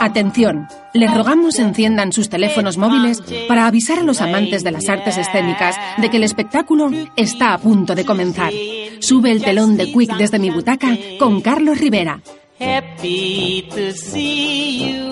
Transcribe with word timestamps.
Atención, 0.00 0.68
les 0.94 1.14
rogamos 1.14 1.58
enciendan 1.58 2.12
sus 2.12 2.28
teléfonos 2.28 2.78
móviles 2.78 3.22
para 3.48 3.66
avisar 3.66 3.98
a 3.98 4.02
los 4.02 4.20
amantes 4.20 4.62
de 4.62 4.70
las 4.70 4.88
artes 4.88 5.18
escénicas 5.18 5.76
de 5.98 6.10
que 6.10 6.18
el 6.18 6.24
espectáculo 6.24 6.90
está 7.16 7.54
a 7.54 7.58
punto 7.58 7.94
de 7.94 8.04
comenzar. 8.04 8.52
Sube 9.00 9.32
el 9.32 9.42
telón 9.42 9.76
de 9.76 9.92
Quick 9.92 10.16
desde 10.16 10.38
mi 10.38 10.50
butaca 10.50 10.96
con 11.18 11.40
Carlos 11.40 11.78
Rivera. 11.78 12.20
Happy 12.58 13.68
to 13.68 13.92
see 13.92 14.94
you, 14.94 15.10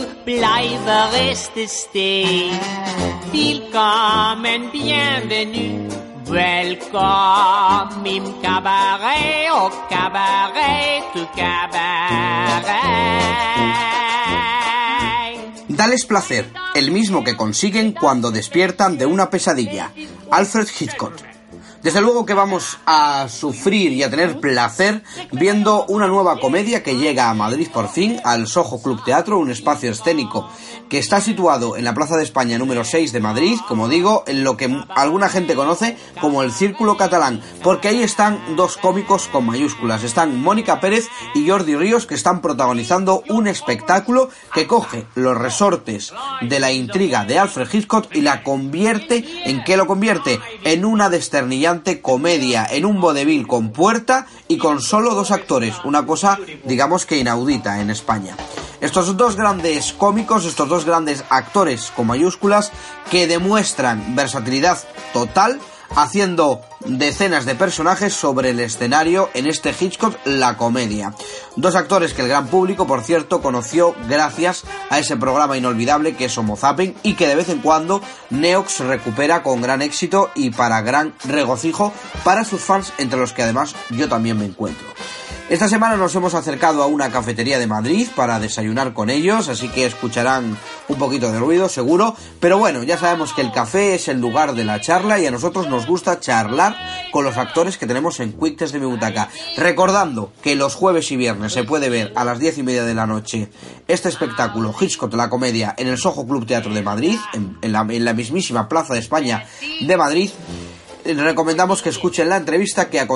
bienvenue. 4.73 6.04
Welcome 6.27 8.23
cabaret, 8.41 9.73
cabaret, 9.91 11.05
tu 11.12 11.27
cabaret. 11.37 12.64
Dales 15.69 16.06
placer, 16.06 16.50
el 16.75 16.91
mismo 16.91 17.25
que 17.25 17.36
consiguen 17.36 17.92
cuando 17.92 18.31
despiertan 18.31 18.97
de 18.97 19.06
una 19.06 19.28
pesadilla. 19.28 19.91
Alfred 20.31 20.69
Hitchcock. 20.78 21.34
Desde 21.85 22.01
luego 22.01 22.25
que 22.25 22.33
vamos 22.33 22.79
a 22.87 23.29
sufrir 23.29 23.93
y 23.93 24.03
a 24.03 24.09
tener 24.09 24.41
placer 24.41 25.03
viendo 25.33 25.85
una 25.85 26.07
nueva 26.07 26.41
comedia 26.41 26.83
que 26.83 26.97
llega 26.97 27.29
a 27.29 27.35
Madrid 27.35 27.69
por 27.71 27.91
fin, 27.91 28.19
al 28.25 28.47
Soho 28.47 28.81
Club 28.81 29.05
Teatro, 29.05 29.39
un 29.39 29.51
espacio 29.51 29.91
escénico 29.91 30.49
que 30.89 30.97
está 30.97 31.21
situado 31.21 31.77
en 31.77 31.85
la 31.85 31.93
Plaza 31.93 32.17
de 32.17 32.23
España 32.23 32.57
número 32.57 32.85
6 32.85 33.12
de 33.12 33.21
Madrid, 33.21 33.59
como 33.69 33.89
digo, 33.89 34.25
en 34.27 34.45
lo 34.45 34.57
que 34.57 34.75
alguna 34.97 35.29
gente 35.29 35.55
conoce 35.55 35.99
como 36.23 36.43
el 36.43 36.53
Círculo 36.53 36.97
Catalán, 36.97 37.43
porque 37.62 37.89
ahí 37.89 38.03
están 38.03 38.57
dos 38.57 38.79
cómicos 38.79 39.29
con 39.29 39.45
mayúsculas, 39.45 40.05
están 40.05 40.41
Mónica 40.41 40.81
Pérez 40.81 41.09
y 41.35 41.47
Jordi 41.47 41.77
Ríos 41.77 42.07
que 42.07 42.15
están 42.15 42.41
protagonizando 42.41 43.23
un 43.29 43.47
espectáculo 43.47 44.31
que 44.55 44.67
coge 44.67 45.07
los 45.17 45.37
resortes 45.37 46.15
de 46.41 46.61
la 46.61 46.73
intriga 46.73 47.27
de 47.27 47.39
Alfred 47.39 47.69
Hitchcock 47.71 48.07
y 48.15 48.23
la 48.23 48.43
convierte, 48.43 49.25
¿en 49.45 49.65
qué 49.65 49.77
lo 49.77 49.87
convierte? 49.87 50.41
En 50.65 50.87
una 50.87 51.11
comedia 52.00 52.67
en 52.70 52.84
un 52.84 53.00
vodevil 53.00 53.47
con 53.47 53.70
puerta 53.70 54.27
y 54.48 54.58
con 54.58 54.80
solo 54.80 55.14
dos 55.14 55.30
actores, 55.30 55.75
una 55.84 56.06
cosa 56.06 56.39
digamos 56.64 57.06
que 57.06 57.19
inaudita 57.19 57.81
en 57.81 57.91
España. 57.91 58.36
Estos 58.81 59.16
dos 59.16 59.36
grandes 59.36 59.92
cómicos, 59.92 60.44
estos 60.44 60.69
dos 60.69 60.84
grandes 60.84 61.25
actores 61.31 61.91
con 61.97 62.06
mayúsculas 62.06 62.70
que 63.11 63.27
demuestran 63.27 64.14
versatilidad 64.14 64.78
total 65.12 65.58
haciendo 65.97 66.61
decenas 66.84 67.47
de 67.47 67.55
personajes 67.55 68.14
sobre 68.14 68.50
el 68.50 68.61
escenario 68.61 69.31
en 69.34 69.47
este 69.47 69.75
Hitchcock 69.78 70.17
La 70.25 70.56
Comedia. 70.56 71.14
Dos 71.56 71.75
actores 71.77 72.14
que 72.14 72.23
el 72.23 72.28
gran 72.28 72.48
público, 72.48 72.87
por 72.87 73.03
cierto, 73.03 73.41
conoció 73.41 73.95
gracias 74.09 74.65
a 74.91 74.98
ese 74.98 75.17
programa 75.17 75.56
inolvidable 75.56 76.17
que 76.17 76.27
es 76.27 76.39
Homo 76.39 76.56
Zapping 76.56 76.95
y 77.03 77.15
que 77.15 77.28
de 77.28 77.37
vez 77.37 77.48
en 77.48 77.61
cuando 77.61 78.00
Neox 78.31 78.81
recupera 78.81 79.43
con 79.43 79.62
gran 79.62 79.82
éxito 79.82 80.31
y 80.34 80.50
para 80.50 80.82
gran 80.82 81.15
regocijo 81.25 81.93
para 82.25 82.44
sus 82.44 82.61
fans, 82.61 82.93
entre 82.99 83.19
los 83.19 83.32
que 83.32 83.43
además 83.43 83.75
yo 83.91 84.09
también 84.09 84.38
me 84.38 84.47
encuentro. 84.47 84.87
Esta 85.54 85.69
semana 85.69 85.97
nos 85.97 86.12
hemos 86.16 86.34
acercado 86.34 86.82
a 86.82 86.88
una 86.88 87.12
cafetería 87.12 87.60
de 87.60 87.69
Madrid 87.69 88.09
para 88.16 88.41
desayunar 88.41 88.92
con 88.92 89.09
ellos, 89.09 89.48
así 89.48 89.69
que 89.69 89.87
escucharán 89.87 90.59
un 90.88 90.98
poquito 90.98 91.31
de 91.31 91.38
ruido, 91.38 91.69
seguro. 91.69 92.16
Pero 92.41 92.59
bueno, 92.59 92.82
ya 92.82 92.98
sabemos 92.98 93.32
que 93.32 93.42
el 93.42 93.53
café 93.53 93.94
es 93.94 94.09
el 94.09 94.20
lugar 94.20 94.56
de 94.56 94.64
la 94.64 94.81
charla 94.81 95.20
y 95.20 95.26
a 95.26 95.31
nosotros 95.31 95.69
nos 95.69 95.87
gusta 95.87 96.19
charlar 96.19 96.75
con 97.12 97.25
los 97.25 97.37
actores 97.37 97.78
que 97.78 97.87
tenemos 97.87 98.19
en 98.19 98.32
Quick 98.32 98.59
de 98.59 98.81
mi 98.81 98.87
butaca. 98.87 99.28
Recordando 99.56 100.32
que 100.43 100.56
los 100.56 100.75
jueves 100.75 101.12
y 101.12 101.16
viernes 101.16 101.53
se 101.53 101.62
puede 101.62 101.88
ver 101.88 102.12
a 102.16 102.25
las 102.25 102.41
diez 102.41 102.59
y 102.59 102.64
media 102.64 102.82
de 102.82 102.94
la 102.94 103.06
noche 103.06 103.48
este 103.87 104.09
espectáculo 104.09 104.75
Hitchcock 104.76 105.14
la 105.14 105.31
comedia 105.31 105.72
en 105.78 105.87
el 105.87 105.98
Soho 105.98 106.26
Club 106.26 106.47
Teatro 106.47 106.75
de 106.75 106.82
Madrid, 106.82 107.16
en, 107.32 107.72
la, 107.72 107.87
en 107.88 108.04
la 108.04 108.12
mismísima 108.12 108.69
Plaza 108.69 108.94
de 108.94 108.98
España 108.98 109.47
de 109.81 109.97
Madrid 109.97 110.32
recomendamos 111.04 111.82
que 111.82 111.91
escuchen 111.91 112.28
la 112.28 112.37
entrevista 112.37 112.88
que 112.88 113.00
a, 113.00 113.06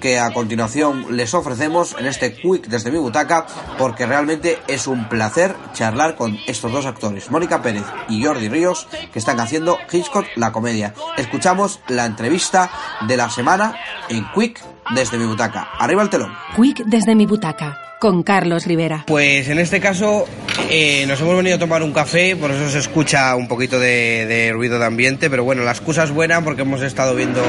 que 0.00 0.18
a 0.18 0.32
continuación 0.32 1.16
les 1.16 1.32
ofrecemos 1.34 1.96
en 1.98 2.06
este 2.06 2.34
Quick 2.34 2.66
desde 2.66 2.90
mi 2.90 2.98
butaca, 2.98 3.46
porque 3.78 4.06
realmente 4.06 4.58
es 4.68 4.86
un 4.86 5.08
placer 5.08 5.54
charlar 5.72 6.16
con 6.16 6.36
estos 6.46 6.70
dos 6.70 6.86
actores, 6.86 7.30
Mónica 7.30 7.62
Pérez 7.62 7.84
y 8.08 8.22
Jordi 8.24 8.48
Ríos, 8.48 8.86
que 9.12 9.18
están 9.18 9.40
haciendo 9.40 9.78
Hitchcock 9.90 10.26
la 10.36 10.52
comedia. 10.52 10.94
Escuchamos 11.16 11.80
la 11.88 12.04
entrevista 12.04 12.70
de 13.06 13.16
la 13.16 13.30
semana 13.30 13.74
en 14.08 14.26
Quick 14.34 14.62
desde 14.94 15.18
mi 15.18 15.26
butaca. 15.26 15.68
Arriba 15.78 16.02
el 16.02 16.10
telón. 16.10 16.32
Quick 16.56 16.84
desde 16.84 17.14
mi 17.14 17.26
butaca 17.26 17.89
con 18.00 18.24
Carlos 18.24 18.66
Rivera. 18.66 19.04
Pues 19.06 19.48
en 19.48 19.60
este 19.60 19.78
caso 19.78 20.26
eh, 20.70 21.04
nos 21.06 21.20
hemos 21.20 21.36
venido 21.36 21.56
a 21.56 21.58
tomar 21.58 21.82
un 21.84 21.92
café, 21.92 22.34
por 22.34 22.50
eso 22.50 22.68
se 22.68 22.78
escucha 22.78 23.36
un 23.36 23.46
poquito 23.46 23.78
de, 23.78 24.50
ruido 24.52 24.78
de 24.78 24.86
ambiente, 24.86 25.30
pero 25.30 25.44
bueno, 25.44 25.62
la 25.62 25.70
excusa 25.70 26.02
es 26.02 26.10
buena 26.10 26.42
porque 26.42 26.62
hemos 26.62 26.82
estado 26.82 27.14
viendo 27.14 27.40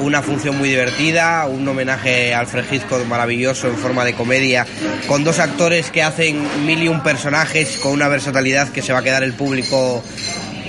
una 0.00 0.22
función 0.22 0.56
muy 0.56 0.70
divertida, 0.70 1.46
un 1.46 1.68
homenaje 1.68 2.34
al 2.34 2.46
Hitchcock 2.46 3.06
maravilloso 3.06 3.68
en 3.68 3.76
forma 3.76 4.04
de 4.04 4.14
comedia, 4.14 4.66
con 5.06 5.22
dos 5.22 5.38
actores 5.38 5.90
que 5.90 6.02
hacen 6.02 6.42
mil 6.64 6.82
y 6.82 6.88
un 6.88 7.02
personajes 7.02 7.76
con 7.76 7.92
una 7.92 8.08
versatilidad 8.08 8.70
que 8.70 8.80
se 8.80 8.94
va 8.94 9.00
a 9.00 9.02
quedar 9.02 9.22
el 9.22 9.34
público 9.34 10.02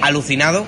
alucinado. 0.02 0.66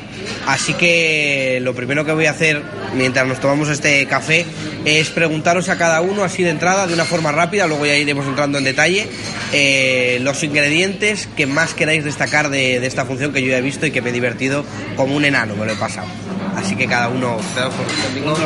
Así 0.48 0.74
que 0.74 1.60
lo 1.62 1.74
primero 1.74 2.06
que 2.06 2.14
voy 2.14 2.26
a 2.26 2.32
hacer 2.32 2.62
mientras 2.96 3.26
nos 3.28 3.40
tomamos 3.40 3.70
este 3.70 4.06
café 4.08 4.46
es 4.86 5.10
preguntaros 5.10 5.70
a 5.70 5.78
cada 5.78 6.02
uno 6.02 6.24
así 6.24 6.44
de 6.44 6.50
entrada, 6.50 6.88
de 6.88 6.94
una 6.94 7.06
forma 7.06 7.32
rápida, 7.32 7.68
luego 7.68 7.86
ya 7.86 7.96
iremos 7.96 8.26
entrando 8.28 8.58
en 8.58 8.64
detalle, 8.64 9.08
eh, 9.52 10.20
los 10.22 10.44
ingredientes 10.44 11.28
que 11.36 11.46
más 11.46 11.74
queráis 11.74 12.04
destacar 12.04 12.50
de, 12.50 12.86
esta 12.86 13.06
función 13.06 13.32
que 13.32 13.42
yo 13.42 13.50
ya 13.50 13.58
he 13.58 13.62
visto 13.62 13.86
y 13.86 13.92
que 13.92 14.02
me 14.02 14.10
he 14.10 14.14
divertido 14.14 14.66
como 14.96 15.16
un 15.16 15.26
enano, 15.26 15.56
me 15.56 15.66
lo 15.66 15.72
he 15.72 15.76
pasado. 15.76 16.08
Así 16.56 16.76
que 16.76 16.88
cada 16.88 17.10
uno... 17.10 17.38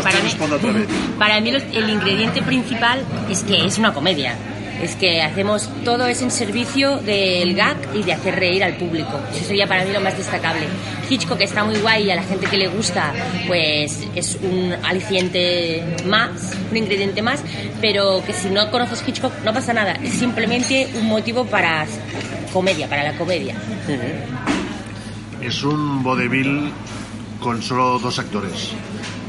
Para 0.03 0.20
mí, 0.22 0.31
para 1.20 1.42
mí 1.42 1.50
el 1.50 1.90
ingrediente 1.90 2.42
principal 2.42 3.03
es 3.30 3.44
que 3.44 3.66
es 3.66 3.78
una 3.78 3.94
comedia 3.94 4.36
es 4.82 4.96
que 4.96 5.22
hacemos 5.22 5.70
todo 5.84 6.06
es 6.08 6.22
en 6.22 6.32
servicio 6.32 6.98
del 6.98 7.56
gag 7.56 7.78
y 7.96 8.04
de 8.04 8.14
hacer 8.14 8.36
reír 8.36 8.64
al 8.64 8.76
público. 8.78 9.20
Eso 9.34 9.46
sería 9.46 9.68
para 9.68 9.86
mí 9.86 9.92
lo 9.92 10.02
más 10.02 10.18
destacable. 10.18 10.68
Hitchcock 11.10 11.42
está 11.42 11.64
muy 11.64 11.78
guay 11.78 12.06
y 12.06 12.12
a 12.12 12.16
la 12.16 12.24
gente 12.24 12.48
que 12.48 12.58
le 12.58 12.68
gusta, 12.68 13.14
pues 13.48 14.06
es 14.16 14.38
un 14.42 14.74
aliciente 14.84 15.84
más, 16.06 16.54
un 16.70 16.78
ingrediente 16.78 17.22
más, 17.22 17.44
pero 17.82 18.24
que 18.26 18.34
si 18.34 18.50
no 18.50 18.70
conoces 18.70 19.04
Hitchcock 19.08 19.34
no 19.44 19.54
pasa 19.54 19.74
nada, 19.74 19.94
es 19.94 20.14
simplemente 20.14 20.90
un 21.00 21.08
motivo 21.08 21.46
para 21.46 21.86
comedia, 22.54 22.88
para 22.88 23.04
la 23.04 23.18
comedia. 23.18 23.56
Es 25.42 25.64
un 25.64 26.04
vodevil 26.04 26.72
con 27.40 27.62
solo 27.62 28.00
dos 28.00 28.20
actores. 28.20 28.74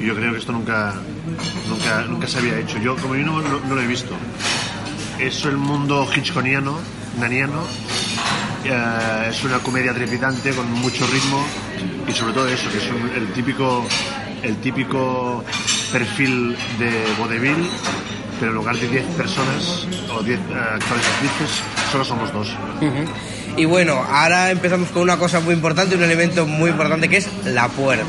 Y 0.01 0.07
yo 0.07 0.15
creo 0.15 0.33
que 0.33 0.39
esto 0.39 0.53
nunca, 0.53 0.95
nunca, 1.69 2.03
nunca 2.03 2.27
se 2.27 2.39
había 2.39 2.59
hecho. 2.59 2.79
Yo, 2.79 2.97
como 2.97 3.17
yo 3.17 3.25
no 3.25 3.75
lo 3.75 3.81
he 3.81 3.87
visto 3.87 4.15
es 5.19 5.44
el 5.44 5.56
mundo 5.56 6.09
hitchconiano, 6.15 6.79
naniano. 7.19 7.65
Eh, 8.65 9.29
es 9.31 9.44
una 9.44 9.59
comedia 9.59 9.94
trepidante 9.94 10.50
con 10.53 10.70
mucho 10.73 11.06
ritmo 11.06 11.44
y 12.06 12.12
sobre 12.12 12.32
todo 12.32 12.49
eso, 12.49 12.70
que 12.70 12.79
es 12.79 12.85
el 13.17 13.32
típico 13.32 13.85
el 14.43 14.56
típico 14.59 15.44
perfil 15.93 16.56
de 16.79 16.91
vodevil, 17.19 17.69
pero 18.38 18.53
en 18.53 18.56
lugar 18.56 18.76
de 18.76 18.88
10 18.88 19.05
personas 19.17 19.87
o 20.12 20.23
10 20.23 20.38
uh, 20.38 20.53
actores 20.75 21.06
actrices, 21.06 21.62
solo 21.91 22.05
somos 22.05 22.32
dos. 22.32 22.49
Y 23.56 23.65
bueno, 23.65 23.94
ahora 24.09 24.50
empezamos 24.50 24.91
con 24.91 25.03
una 25.03 25.17
cosa 25.17 25.41
muy 25.41 25.55
importante, 25.55 25.97
un 25.97 26.05
elemento 26.05 26.47
muy 26.47 26.70
importante 26.70 27.09
que 27.09 27.17
es 27.17 27.29
la 27.47 27.69
puerta. 27.69 28.05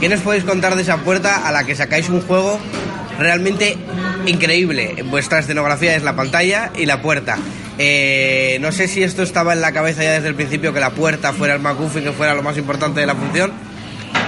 ¿Qué 0.00 0.08
nos 0.08 0.20
podéis 0.20 0.44
contar 0.44 0.76
de 0.76 0.82
esa 0.82 0.98
puerta 0.98 1.46
a 1.46 1.52
la 1.52 1.64
que 1.64 1.74
sacáis 1.74 2.08
un 2.08 2.20
juego 2.22 2.58
realmente 3.18 3.76
increíble. 4.26 5.02
Vuestra 5.04 5.40
escenografía 5.40 5.96
es 5.96 6.02
la 6.02 6.16
pantalla 6.16 6.70
y 6.76 6.86
la 6.86 7.02
puerta. 7.02 7.38
Eh, 7.78 8.58
no 8.60 8.72
sé 8.72 8.88
si 8.88 9.02
esto 9.02 9.22
estaba 9.22 9.52
en 9.52 9.60
la 9.60 9.72
cabeza 9.72 10.02
ya 10.02 10.12
desde 10.12 10.28
el 10.28 10.34
principio, 10.34 10.72
que 10.72 10.80
la 10.80 10.90
puerta 10.90 11.32
fuera 11.32 11.54
el 11.54 11.60
McGuffin, 11.60 12.02
que 12.02 12.12
fuera 12.12 12.34
lo 12.34 12.42
más 12.42 12.56
importante 12.58 13.00
de 13.00 13.06
la 13.06 13.14
función. 13.14 13.52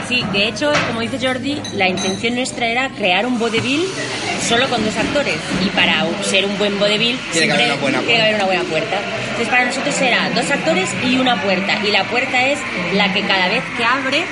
Sí, 0.08 0.24
de 0.32 0.48
hecho, 0.48 0.72
como 0.88 1.00
dice 1.00 1.18
Jordi, 1.20 1.60
la 1.74 1.88
intención 1.88 2.34
nuestra 2.34 2.66
era 2.66 2.88
crear 2.90 3.24
un 3.24 3.38
vodevil 3.38 3.86
solo 4.46 4.68
con 4.68 4.84
dos 4.84 4.96
actores. 4.96 5.36
Y 5.64 5.68
para 5.70 6.04
ser 6.22 6.44
un 6.44 6.58
buen 6.58 6.78
vodevil 6.78 7.18
Tiene 7.32 7.46
que 7.46 7.52
haber 7.52 7.66
una 7.66 7.80
buena 7.80 7.98
tiene 8.00 8.16
que 8.16 8.22
haber 8.22 8.34
una 8.34 8.44
buena 8.44 8.62
puerta. 8.64 8.96
Entonces 9.22 9.48
para 9.48 9.64
nosotros 9.64 10.00
era 10.00 10.30
dos 10.30 10.50
actores 10.50 10.90
y 11.04 11.16
una 11.16 11.40
puerta. 11.42 11.78
Y 11.86 11.90
la 11.90 12.04
puerta 12.04 12.46
es 12.46 12.58
la 12.94 13.12
que 13.12 13.22
cada 13.22 13.48
vez 13.48 13.62
que 13.76 13.84
abres 13.84 14.24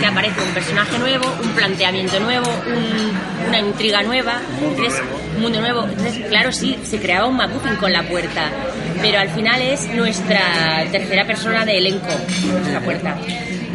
te 0.00 0.06
aparece 0.06 0.40
un 0.40 0.48
personaje 0.54 0.98
nuevo, 0.98 1.24
un 1.42 1.50
planteamiento 1.50 2.20
nuevo, 2.20 2.46
un- 2.66 3.48
una 3.48 3.58
intriga 3.58 4.02
nueva, 4.02 4.40
un 5.36 5.42
mundo 5.42 5.60
nuevo. 5.60 5.84
Entonces, 5.88 6.26
claro, 6.28 6.52
sí, 6.52 6.78
se 6.84 6.98
creaba 6.98 7.26
un 7.26 7.36
MacGuffin 7.36 7.76
con 7.76 7.92
la 7.92 8.02
puerta, 8.02 8.50
pero 9.00 9.18
al 9.20 9.30
final 9.30 9.60
es 9.62 9.86
nuestra 9.94 10.84
tercera 10.90 11.26
persona 11.26 11.64
de 11.64 11.78
elenco, 11.78 12.06
nuestra 12.52 12.80
puerta. 12.80 13.16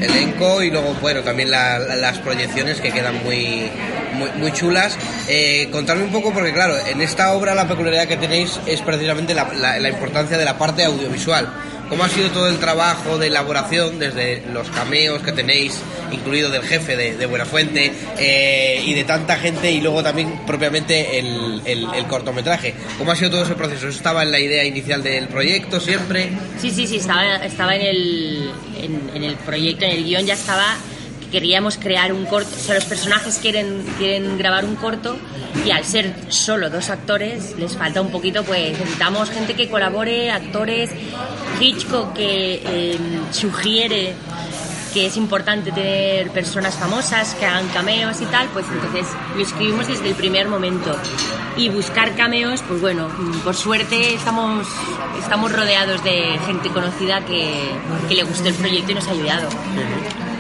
elenco 0.01 0.62
y 0.62 0.69
luego, 0.69 0.94
bueno, 1.01 1.21
también 1.21 1.50
la- 1.50 1.80
la- 1.80 1.95
las 1.95 2.18
proyecciones 2.19 2.81
que 2.81 2.92
quedan 2.92 3.24
muy, 3.24 3.69
muy, 4.13 4.30
muy 4.38 4.51
chulas. 4.54 4.98
Eh, 5.27 5.68
contadme 5.71 6.04
un 6.04 6.12
poco, 6.12 6.33
porque 6.33 6.54
claro, 6.54 6.75
en 6.88 7.01
esta 7.01 7.33
obra 7.33 7.54
la 7.56 7.68
peculiaridad 7.68 8.07
que 8.07 8.18
tenéis 8.18 8.60
es 8.65 8.81
precisamente 8.81 9.33
la, 9.33 9.51
la- 9.54 9.80
la 9.80 9.89
importancia 9.89 10.38
de 10.38 10.45
la 10.45 10.57
parte 10.57 10.83
audiovisual. 10.83 11.48
¿Cómo 11.89 12.06
ha 12.06 12.10
sido 12.10 12.30
todo 12.31 12.48
el 12.48 12.57
trabajo 12.57 13.18
de 13.19 13.27
elaboración, 13.27 14.00
desde 14.00 14.42
los 14.51 14.68
cameos 14.69 15.21
que 15.21 15.31
tenéis, 15.31 15.77
incluido 16.12 16.50
del 16.50 16.63
jefe 16.63 16.95
de, 16.95 17.18
de 17.18 17.25
Buenafuente, 17.27 17.92
eh, 18.18 18.81
y 18.83 18.94
de 18.94 19.04
tanta 19.04 19.36
gente, 19.36 19.69
y 19.69 19.81
luego 19.81 20.01
también 20.01 20.39
propiamente 20.48 21.19
el, 21.19 21.62
el- 21.66 21.88
el 21.94 22.06
cortometraje? 22.07 22.74
¿Cómo 22.98 23.12
ha 23.12 23.16
sido 23.16 23.31
todo 23.31 23.44
ese 23.44 23.54
proceso? 23.54 23.89
¿Eso 23.89 23.98
estaba 23.98 24.24
en 24.24 24.31
la 24.31 24.39
idea 24.39 24.63
inicial 24.63 25.04
del 25.04 25.27
proyecto 25.27 25.80
siempre? 25.80 26.30
Sí, 26.59 26.71
sí, 26.71 26.88
sí, 26.88 26.95
estaba, 26.95 27.36
estaba 27.38 27.75
en, 27.75 27.81
el, 27.81 28.51
en, 28.81 29.12
en 29.16 29.24
el 29.24 29.36
proyecto, 29.36 29.86
en 29.86 29.92
el 29.92 30.04
guion 30.06 30.25
ya 30.25 30.33
estaba 30.33 30.75
queríamos 31.33 31.77
crear 31.77 32.13
un 32.13 32.25
corto, 32.25 32.56
o 32.56 32.59
sea, 32.59 32.75
los 32.75 32.85
personajes 32.85 33.39
quieren, 33.39 33.83
quieren 33.97 34.38
grabar 34.38 34.65
un 34.65 34.75
corto 34.75 35.18
y 35.65 35.71
al 35.71 35.83
ser 35.83 36.13
solo 36.30 36.69
dos 36.69 36.91
actores 36.91 37.57
les 37.57 37.75
falta 37.75 38.01
un 38.01 38.12
poquito, 38.12 38.44
pues 38.44 38.77
necesitamos 38.77 39.31
gente 39.31 39.56
que 39.56 39.68
colabore, 39.68 40.30
actores, 40.30 40.91
Hitchcock 41.59 42.13
que 42.13 42.62
eh, 42.63 43.00
sugiere 43.31 44.13
que 44.94 45.07
es 45.07 45.18
importante 45.18 45.71
tener 45.71 46.30
personas 46.30 46.75
famosas 46.75 47.33
que 47.33 47.47
hagan 47.47 47.68
cameos 47.69 48.21
y 48.21 48.25
tal, 48.25 48.47
pues 48.50 48.68
entonces 48.71 49.07
lo 49.35 49.41
escribimos 49.41 49.88
desde 49.88 50.09
el 50.09 50.15
primer 50.15 50.47
momento. 50.47 50.95
Y 51.57 51.69
buscar 51.69 52.15
cameos, 52.15 52.62
pues 52.68 52.80
bueno, 52.80 53.09
mm, 53.09 53.39
por 53.39 53.56
suerte 53.56 54.13
estamos, 54.13 54.68
estamos 55.19 55.51
rodeados 55.51 56.03
de 56.03 56.38
gente 56.45 56.69
conocida 56.69 57.25
que, 57.25 57.71
que 58.07 58.13
le 58.13 58.24
gustó 58.24 58.50
el 58.50 58.53
proyecto 58.53 58.91
y 58.91 58.95
nos 58.95 59.07
ha 59.07 59.12
ayudado. 59.12 59.50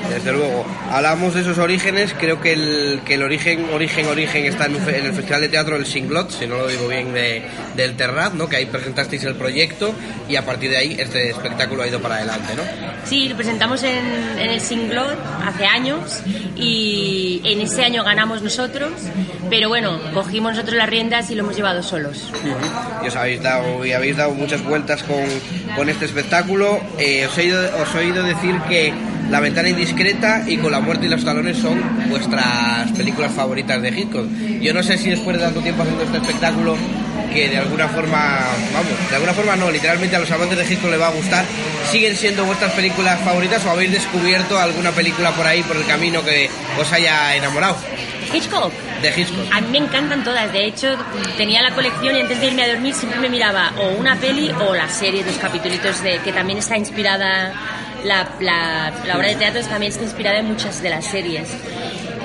Desde 0.09 0.31
luego. 0.31 0.65
Hablamos 0.91 1.33
de 1.33 1.41
esos 1.41 1.57
orígenes, 1.57 2.13
creo 2.19 2.39
que 2.39 2.53
el, 2.53 3.01
que 3.05 3.15
el 3.15 3.23
origen, 3.23 3.65
origen, 3.73 4.07
origen 4.07 4.45
está 4.45 4.65
en, 4.65 4.75
el 4.75 5.13
Festival 5.13 5.41
de 5.41 5.49
Teatro 5.49 5.75
del 5.75 5.85
Singlot, 5.85 6.31
si 6.31 6.45
no 6.45 6.57
lo 6.57 6.67
digo 6.67 6.87
bien, 6.87 7.13
de, 7.13 7.41
del 7.75 7.95
Terrat, 7.95 8.33
¿no? 8.33 8.47
Que 8.47 8.57
ahí 8.57 8.65
presentasteis 8.65 9.23
el 9.23 9.35
proyecto 9.35 9.93
y 10.29 10.35
a 10.35 10.45
partir 10.45 10.69
de 10.71 10.77
ahí 10.77 10.95
este 10.99 11.29
espectáculo 11.29 11.83
ha 11.83 11.87
ido 11.87 11.99
para 11.99 12.15
adelante, 12.15 12.53
¿no? 12.55 12.63
Sí, 13.05 13.27
lo 13.27 13.35
presentamos 13.35 13.83
en, 13.83 14.05
en 14.37 14.49
el 14.49 14.61
Singlot 14.61 15.17
hace 15.45 15.65
años 15.65 16.21
y 16.55 17.41
en 17.43 17.61
ese 17.61 17.83
año 17.83 18.03
ganamos 18.03 18.41
nosotros, 18.41 18.91
pero 19.49 19.69
bueno, 19.69 19.99
cogimos 20.13 20.53
nosotros 20.53 20.77
las 20.77 20.89
riendas 20.89 21.29
y 21.31 21.35
lo 21.35 21.43
hemos 21.43 21.55
llevado 21.55 21.81
solos. 21.81 22.31
Y 23.03 23.07
os 23.07 23.15
habéis 23.15 23.41
dado, 23.41 23.85
y 23.85 23.93
habéis 23.93 24.17
dado 24.17 24.33
muchas 24.33 24.63
vueltas 24.63 25.03
con, 25.03 25.23
con 25.75 25.89
este 25.89 26.05
espectáculo. 26.05 26.79
Eh, 26.97 27.25
os, 27.25 27.37
he 27.37 27.41
oído, 27.41 27.61
os 27.81 27.95
he 27.95 27.97
oído 27.99 28.23
decir 28.23 28.55
que 28.69 28.93
La 29.33 29.39
ventana 29.39 29.67
indiscreta 29.67 30.43
y 30.45 30.57
Con 30.57 30.71
la 30.71 30.79
muerte 30.79 31.07
y 31.07 31.09
los 31.09 31.25
talones 31.25 31.57
son 31.57 32.07
vuestras 32.07 32.91
películas 32.91 33.31
favoritas 33.31 33.81
de 33.81 33.89
Hitchcock. 33.89 34.27
Yo 34.61 34.75
no 34.75 34.83
sé 34.83 34.95
si 34.99 35.09
después 35.09 35.35
de 35.35 35.43
tanto 35.43 35.59
tiempo 35.59 35.81
haciendo 35.81 36.03
este 36.03 36.17
espectáculo 36.19 36.77
que 37.33 37.49
de 37.49 37.57
alguna 37.57 37.87
forma, 37.87 38.41
vamos, 38.71 39.09
de 39.09 39.15
alguna 39.15 39.33
forma 39.33 39.55
no, 39.55 39.71
literalmente 39.71 40.15
a 40.15 40.19
los 40.19 40.29
amantes 40.29 40.59
de 40.59 40.71
Hitchcock 40.71 40.91
les 40.91 41.01
va 41.01 41.07
a 41.07 41.11
gustar, 41.13 41.45
siguen 41.91 42.15
siendo 42.15 42.45
vuestras 42.45 42.73
películas 42.73 43.19
favoritas 43.21 43.65
o 43.65 43.71
habéis 43.71 43.91
descubierto 43.91 44.59
alguna 44.59 44.91
película 44.91 45.31
por 45.31 45.47
ahí, 45.47 45.63
por 45.63 45.77
el 45.77 45.85
camino 45.87 46.23
que 46.23 46.47
os 46.79 46.93
haya 46.93 47.35
enamorado 47.35 47.75
Hitchcock. 48.31 48.71
de 49.01 49.19
Hitchcock. 49.19 49.51
A 49.51 49.61
mí 49.61 49.67
me 49.71 49.77
encantan 49.79 50.23
todas, 50.23 50.53
de 50.53 50.65
hecho 50.65 50.95
tenía 51.37 51.63
la 51.63 51.71
colección 51.73 52.15
y 52.15 52.21
antes 52.21 52.39
de 52.39 52.47
irme 52.47 52.65
a 52.65 52.67
dormir 52.67 52.93
siempre 52.93 53.19
me 53.19 53.29
miraba 53.29 53.73
o 53.79 53.99
una 53.99 54.15
peli 54.15 54.51
o 54.51 54.75
la 54.75 54.89
serie, 54.89 55.23
los 55.23 55.37
capítulos 55.37 56.03
de 56.03 56.19
que 56.19 56.31
también 56.31 56.59
está 56.59 56.77
inspirada, 56.77 57.51
la, 58.03 58.29
la, 58.39 58.91
la 59.05 59.17
obra 59.17 59.29
de 59.29 59.35
teatro 59.35 59.61
también 59.63 59.91
está 59.91 60.03
inspirada 60.03 60.39
en 60.39 60.47
muchas 60.47 60.81
de 60.81 60.89
las 60.89 61.05
series. 61.05 61.49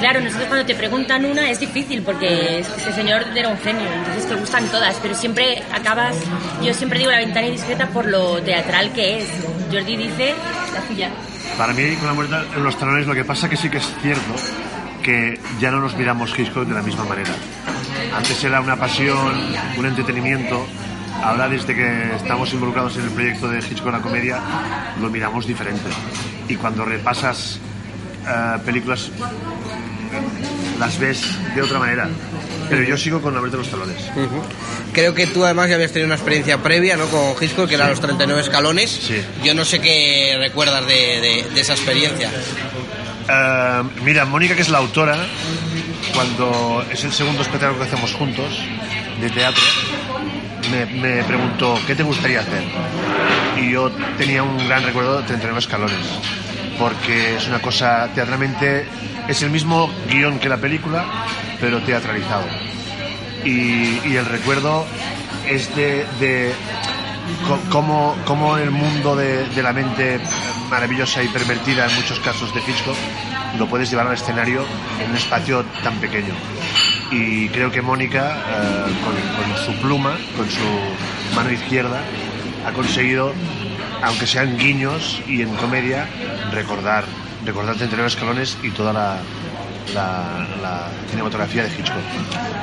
Claro, 0.01 0.21
nosotros 0.21 0.47
cuando 0.47 0.67
te 0.67 0.75
preguntan 0.75 1.25
una 1.25 1.51
es 1.51 1.59
difícil 1.59 2.03
porque 2.03 2.61
es 2.61 2.69
que 2.69 2.79
este 2.79 2.93
señor 2.93 3.25
era 3.35 3.49
un 3.49 3.59
genio, 3.59 3.89
entonces 3.93 4.29
te 4.29 4.35
gustan 4.37 4.69
todas, 4.69 4.97
pero 5.03 5.15
siempre 5.15 5.63
acabas, 5.73 6.17
yo 6.63 6.73
siempre 6.73 7.01
digo 7.01 7.11
la 7.11 7.19
ventana 7.19 7.49
indiscreta 7.49 7.89
por 7.89 8.07
lo 8.07 8.41
teatral 8.43 8.93
que 8.93 9.19
es. 9.19 9.29
Jordi 9.73 9.97
dice 9.97 10.35
la 10.73 10.87
suya. 10.87 11.11
Para 11.57 11.73
mí, 11.73 11.97
con 11.97 12.07
la 12.07 12.13
muerte 12.13 12.37
en 12.55 12.63
los 12.63 12.79
talones, 12.79 13.07
lo 13.07 13.15
que 13.15 13.25
pasa 13.25 13.49
que 13.49 13.57
sí 13.57 13.69
que 13.69 13.79
es 13.79 13.89
cierto 14.01 14.35
que 15.03 15.41
ya 15.59 15.71
no 15.71 15.81
nos 15.81 15.97
miramos 15.97 16.39
Hitchcock 16.39 16.67
de 16.67 16.75
la 16.75 16.83
misma 16.83 17.05
manera. 17.05 17.31
Antes 18.17 18.43
era 18.45 18.61
una 18.61 18.77
pasión, 18.77 19.33
un 19.77 19.87
entretenimiento. 19.87 20.67
Ahora, 21.23 21.49
desde 21.49 21.75
que 21.75 22.15
estamos 22.17 22.53
involucrados 22.53 22.97
en 22.97 23.05
el 23.05 23.11
proyecto 23.11 23.49
de 23.49 23.59
Hitchcock 23.59 23.93
la 23.93 24.01
comedia, 24.01 24.41
lo 25.01 25.11
miramos 25.11 25.47
diferente. 25.47 25.89
Y 26.49 26.57
cuando 26.57 26.85
repasas 26.85 27.59
eh, 28.27 28.59
películas, 28.65 29.11
las 30.79 30.99
ves 30.99 31.23
de 31.55 31.63
otra 31.63 31.79
manera. 31.79 32.09
Pero 32.71 32.83
yo 32.83 32.97
sigo 32.97 33.21
con 33.21 33.35
en 33.35 33.51
los 33.51 33.69
talones. 33.71 33.97
Creo 34.93 35.15
que 35.15 35.27
tú 35.27 35.45
además 35.45 35.69
ya 35.71 35.75
habías 35.77 35.91
tenido 35.93 36.07
una 36.07 36.17
experiencia 36.17 36.59
previa 36.63 36.97
¿no? 36.97 37.07
con 37.07 37.35
Hitchcock, 37.43 37.69
que 37.69 37.75
era 37.77 37.89
los 37.89 38.01
39 38.01 38.41
escalones. 38.43 38.91
Sí. 38.91 39.21
Yo 39.43 39.55
no 39.55 39.65
sé 39.65 39.81
qué 39.81 40.37
recuerdas 40.39 40.87
de, 40.87 40.95
de- 41.21 41.47
de 41.55 41.61
esa 41.61 41.73
experiencia. 41.75 42.31
Eh, 43.29 43.83
mira, 44.05 44.25
Mónica, 44.25 44.55
que 44.55 44.63
es 44.63 44.69
la 44.69 44.79
autora, 44.79 45.17
cuando 46.15 46.85
es 46.91 47.03
el 47.05 47.13
segundo 47.13 47.43
espectáculo 47.43 47.79
que 47.81 47.87
hacemos 47.87 48.13
juntos 48.15 48.61
de 49.21 49.31
teatro, 49.31 49.63
me, 50.71 51.23
preguntó, 51.25 51.79
¿qué 51.87 51.95
te 51.95 52.03
gustaría 52.03 52.41
hacer? 52.41 52.63
Y 53.57 53.71
yo 53.73 53.91
tenía 54.17 54.43
un 54.43 54.57
gran 54.69 54.83
recuerdo 54.83 55.19
de 55.19 55.27
39 55.27 55.59
escalones, 55.59 55.99
porque 56.79 57.37
es 57.37 57.49
una 57.49 57.61
cosa 57.61 58.09
teatralmente, 58.15 58.87
es 59.29 59.43
el 59.43 59.51
mismo 59.51 59.91
guion 60.09 60.39
que 60.39 60.49
la 60.49 60.59
película, 60.59 61.05
pero 61.61 61.81
teatralizado. 61.83 62.47
Y, 63.45 63.99
el 64.17 64.27
recuerdo 64.27 64.85
es 65.49 65.75
de, 65.77 66.07
de 66.21 66.53
cómo, 67.71 68.17
cómo 68.27 68.57
el 68.57 68.71
mundo 68.71 69.17
de, 69.17 69.45
de 69.49 69.63
la 69.63 69.73
mente 69.73 70.21
maravillosa 70.71 71.23
y 71.23 71.29
pervertida 71.29 71.87
en 71.87 71.95
muchos 71.95 72.21
casos 72.21 72.53
de 72.55 72.61
Hitchcock 72.61 72.97
lo 73.59 73.67
puedes 73.67 73.91
llevar 73.91 74.07
al 74.09 74.15
escenario 74.15 74.65
en 75.03 75.11
un 75.11 75.17
espacio 75.17 75.65
tan 75.83 75.95
pequeño. 75.97 76.35
Y 77.11 77.49
creo 77.49 77.71
que 77.71 77.81
Mónica, 77.81 78.37
eh, 78.37 78.93
con, 79.05 79.15
con 79.15 79.65
su 79.65 79.81
pluma, 79.81 80.17
con 80.37 80.49
su 80.51 81.35
mano 81.35 81.51
izquierda, 81.51 82.03
ha 82.67 82.73
conseguido, 82.73 83.33
aunque 84.03 84.27
sean 84.27 84.59
guiños 84.59 85.23
y 85.27 85.43
en 85.43 85.55
comedia, 85.57 86.07
recordar, 86.53 87.05
recordar 87.47 87.77
39 87.77 88.09
escalones 88.09 88.59
y 88.63 88.71
toda 88.71 88.93
la, 88.93 89.19
la- 89.95 90.47
la 90.61 90.89
cinematografía 91.11 91.65
de 91.65 91.69
Hitchcock. 91.71 91.97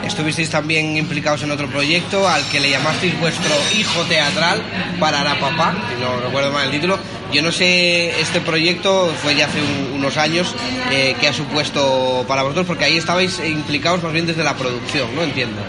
Estuvisteis 0.03 0.49
también 0.49 0.97
implicados 0.97 1.41
en 1.43 1.51
otro 1.51 1.67
proyecto 1.67 2.27
al 2.27 2.43
que 2.49 2.59
le 2.59 2.69
llamasteis 2.69 3.19
vuestro 3.19 3.53
hijo 3.77 4.01
teatral, 4.03 4.61
Parará 4.99 5.39
Papá, 5.39 5.73
si 5.93 6.01
no 6.01 6.19
recuerdo 6.21 6.51
mal 6.51 6.65
el 6.65 6.71
título. 6.71 6.97
Yo 7.33 7.41
no 7.41 7.51
sé, 7.51 8.19
este 8.21 8.39
proyecto 8.39 9.13
fue 9.23 9.35
ya 9.35 9.47
hace 9.47 9.59
un- 9.61 9.93
unos 9.97 10.15
años, 10.17 10.53
eh, 10.91 11.15
¿qué 11.19 11.27
ha 11.29 11.33
supuesto 11.33 12.23
para 12.27 12.43
vosotros? 12.43 12.67
Porque 12.67 12.85
ahí 12.85 12.97
estabais 12.97 13.39
implicados 13.43 14.03
más 14.03 14.13
bien 14.13 14.27
desde 14.27 14.43
la 14.43 14.53
producción, 14.55 15.13
¿no? 15.15 15.23
Entiendo. 15.23 15.61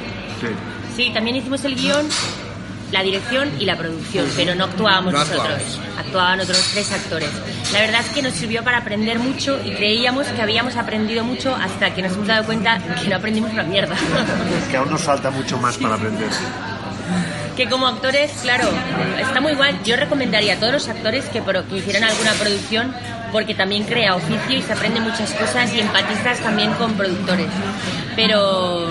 Sí, 0.94 1.10
también 1.12 1.36
hicimos 1.36 1.64
el 1.64 1.74
guion, 1.74 2.06
la 2.96 3.02
dirección 3.02 3.50
y 3.60 3.66
la 3.66 3.76
producción, 3.76 4.26
pero 4.36 4.54
no 4.54 4.64
actuábamos 4.64 5.12
No 5.12 5.18
nosotros. 5.18 5.78
Actuaban 5.98 6.40
otros 6.40 6.58
tres 6.72 6.90
actores. 6.92 7.28
La 7.74 7.80
verdad 7.80 8.00
es 8.00 8.08
que 8.08 8.22
nos 8.22 8.32
sirvió 8.32 8.64
para 8.64 8.78
aprender 8.78 9.18
mucho 9.18 9.60
y 9.62 9.72
creíamos 9.72 10.26
que 10.28 10.40
habíamos 10.40 10.76
aprendido 10.76 11.22
mucho 11.22 11.54
hasta 11.54 11.94
que 11.94 12.00
nos 12.00 12.12
hemos 12.14 12.26
dado 12.26 12.44
cuenta 12.44 12.80
que 13.02 13.08
no 13.10 13.16
aprendimos 13.16 13.52
una 13.52 13.64
mierda. 13.64 13.96
Que 14.70 14.78
aún 14.78 14.90
nos 14.90 15.02
falta 15.02 15.30
mucho 15.30 15.58
más 15.58 15.76
para 15.76 15.94
aprender. 15.94 16.28
que 17.56 17.68
como 17.68 17.86
actores, 17.86 18.32
claro, 18.42 18.68
está 19.20 19.40
muy 19.40 19.52
igual. 19.52 19.78
Yo 19.84 19.96
recomendaría 19.96 20.54
a 20.54 20.56
todos 20.56 20.72
los 20.72 20.88
actores 20.88 21.26
que 21.26 21.42
hicieran 21.76 22.04
alguna 22.04 22.32
producción 22.32 22.94
porque 23.30 23.54
también 23.54 23.84
crea 23.84 24.14
oficio 24.16 24.58
y 24.58 24.62
se 24.62 24.72
aprende 24.72 25.00
muchas 25.00 25.30
cosas 25.32 25.72
y 25.74 25.80
empatizas 25.80 26.38
también 26.40 26.72
con 26.74 26.94
productores. 26.94 27.48
Pero 28.16 28.88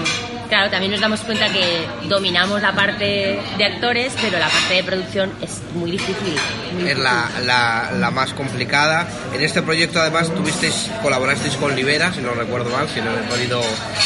Claro, 0.50 0.70
también 0.70 0.92
nos 0.92 1.02
damos 1.02 1.22
cuenta 1.22 1.48
que 1.50 1.88
dominamos 2.08 2.62
la 2.62 2.72
parte 2.74 3.40
de 3.58 3.66
actores, 3.66 4.14
pero 4.22 4.38
la 4.38 4.48
parte 4.48 4.76
de 4.76 4.84
producción 4.84 5.32
es 5.42 5.62
muy 5.74 5.92
difícil. 5.92 6.36
muy 6.80 6.90
Es 6.92 6.98
la, 7.00 7.30
la- 7.46 7.92
la 7.98 8.12
más 8.12 8.32
complicada. 8.34 9.08
En 9.34 9.42
este 9.42 9.62
proyecto 9.64 10.00
además 10.00 10.34
tuvisteis, 10.34 10.90
colaborasteis 11.02 11.56
con 11.56 11.76
Libera, 11.76 12.14
si 12.14 12.22
no 12.22 12.32
recuerdo 12.34 12.70
mal, 12.70 12.88
si 12.88 13.02
no 13.02 13.12
he 13.12 13.24
podido 13.24 13.60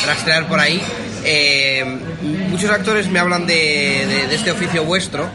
rastrear 0.07 0.47
por 0.47 0.59
ahí. 0.59 0.81
Eh, 1.25 1.83
muchos 2.49 2.69
actores 2.71 3.07
me 3.09 3.19
hablan 3.19 3.45
de, 3.45 4.05
de- 4.07 4.27
de 4.27 4.35
este 4.35 4.51
oficio 4.51 4.85
vuestro 4.85 5.27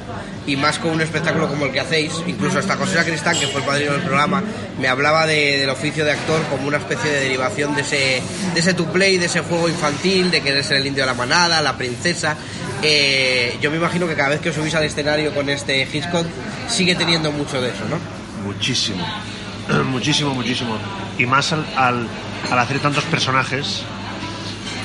y 0.46 0.56
más 0.56 0.78
con 0.78 0.90
un 0.92 1.00
espectáculo 1.00 1.48
como 1.48 1.66
el 1.66 1.72
que 1.72 1.80
hacéis. 1.80 2.12
Incluso 2.26 2.58
hasta 2.58 2.76
José 2.76 3.02
Cristán, 3.04 3.38
que 3.38 3.46
fue 3.46 3.60
el 3.60 3.66
padrino 3.66 3.92
del 3.92 4.02
programa, 4.02 4.42
me 4.80 4.88
hablaba 4.88 5.26
de- 5.26 5.58
del 5.58 5.70
oficio 5.70 6.04
de 6.04 6.12
actor 6.12 6.40
como 6.50 6.66
una 6.68 6.76
especie 6.78 7.10
de 7.10 7.20
derivación 7.20 7.74
de 7.74 7.80
ese, 7.82 8.22
de 8.54 8.60
ese 8.60 8.74
to 8.74 8.84
play, 8.92 9.18
de 9.18 9.26
ese 9.26 9.40
juego 9.40 9.68
infantil, 9.68 10.30
de 10.30 10.40
querer 10.42 10.62
ser 10.64 10.78
el 10.78 10.86
indio 10.86 11.02
de 11.04 11.06
la 11.06 11.14
manada, 11.14 11.60
la 11.62 11.76
princesa. 11.76 12.36
Eh, 12.82 13.56
yo 13.62 13.70
me 13.70 13.76
imagino 13.78 14.06
que 14.06 14.14
cada 14.14 14.30
vez 14.30 14.40
que 14.40 14.50
os 14.50 14.54
subís 14.54 14.74
al 14.74 14.84
escenario 14.84 15.32
con 15.34 15.48
este 15.48 15.88
Hitchcock 15.90 16.26
sigue 16.68 16.94
teniendo 16.94 17.32
mucho 17.32 17.60
de 17.60 17.68
eso, 17.70 17.84
¿no? 17.88 17.98
Muchísimo. 18.44 19.06
muchísimo, 19.86 20.34
muchísimo. 20.34 20.76
Y 21.16 21.24
más 21.24 21.52
al, 21.52 21.64
al, 21.76 22.06
al 22.50 22.58
hacer 22.58 22.78
tantos 22.80 23.04
personajes, 23.04 23.82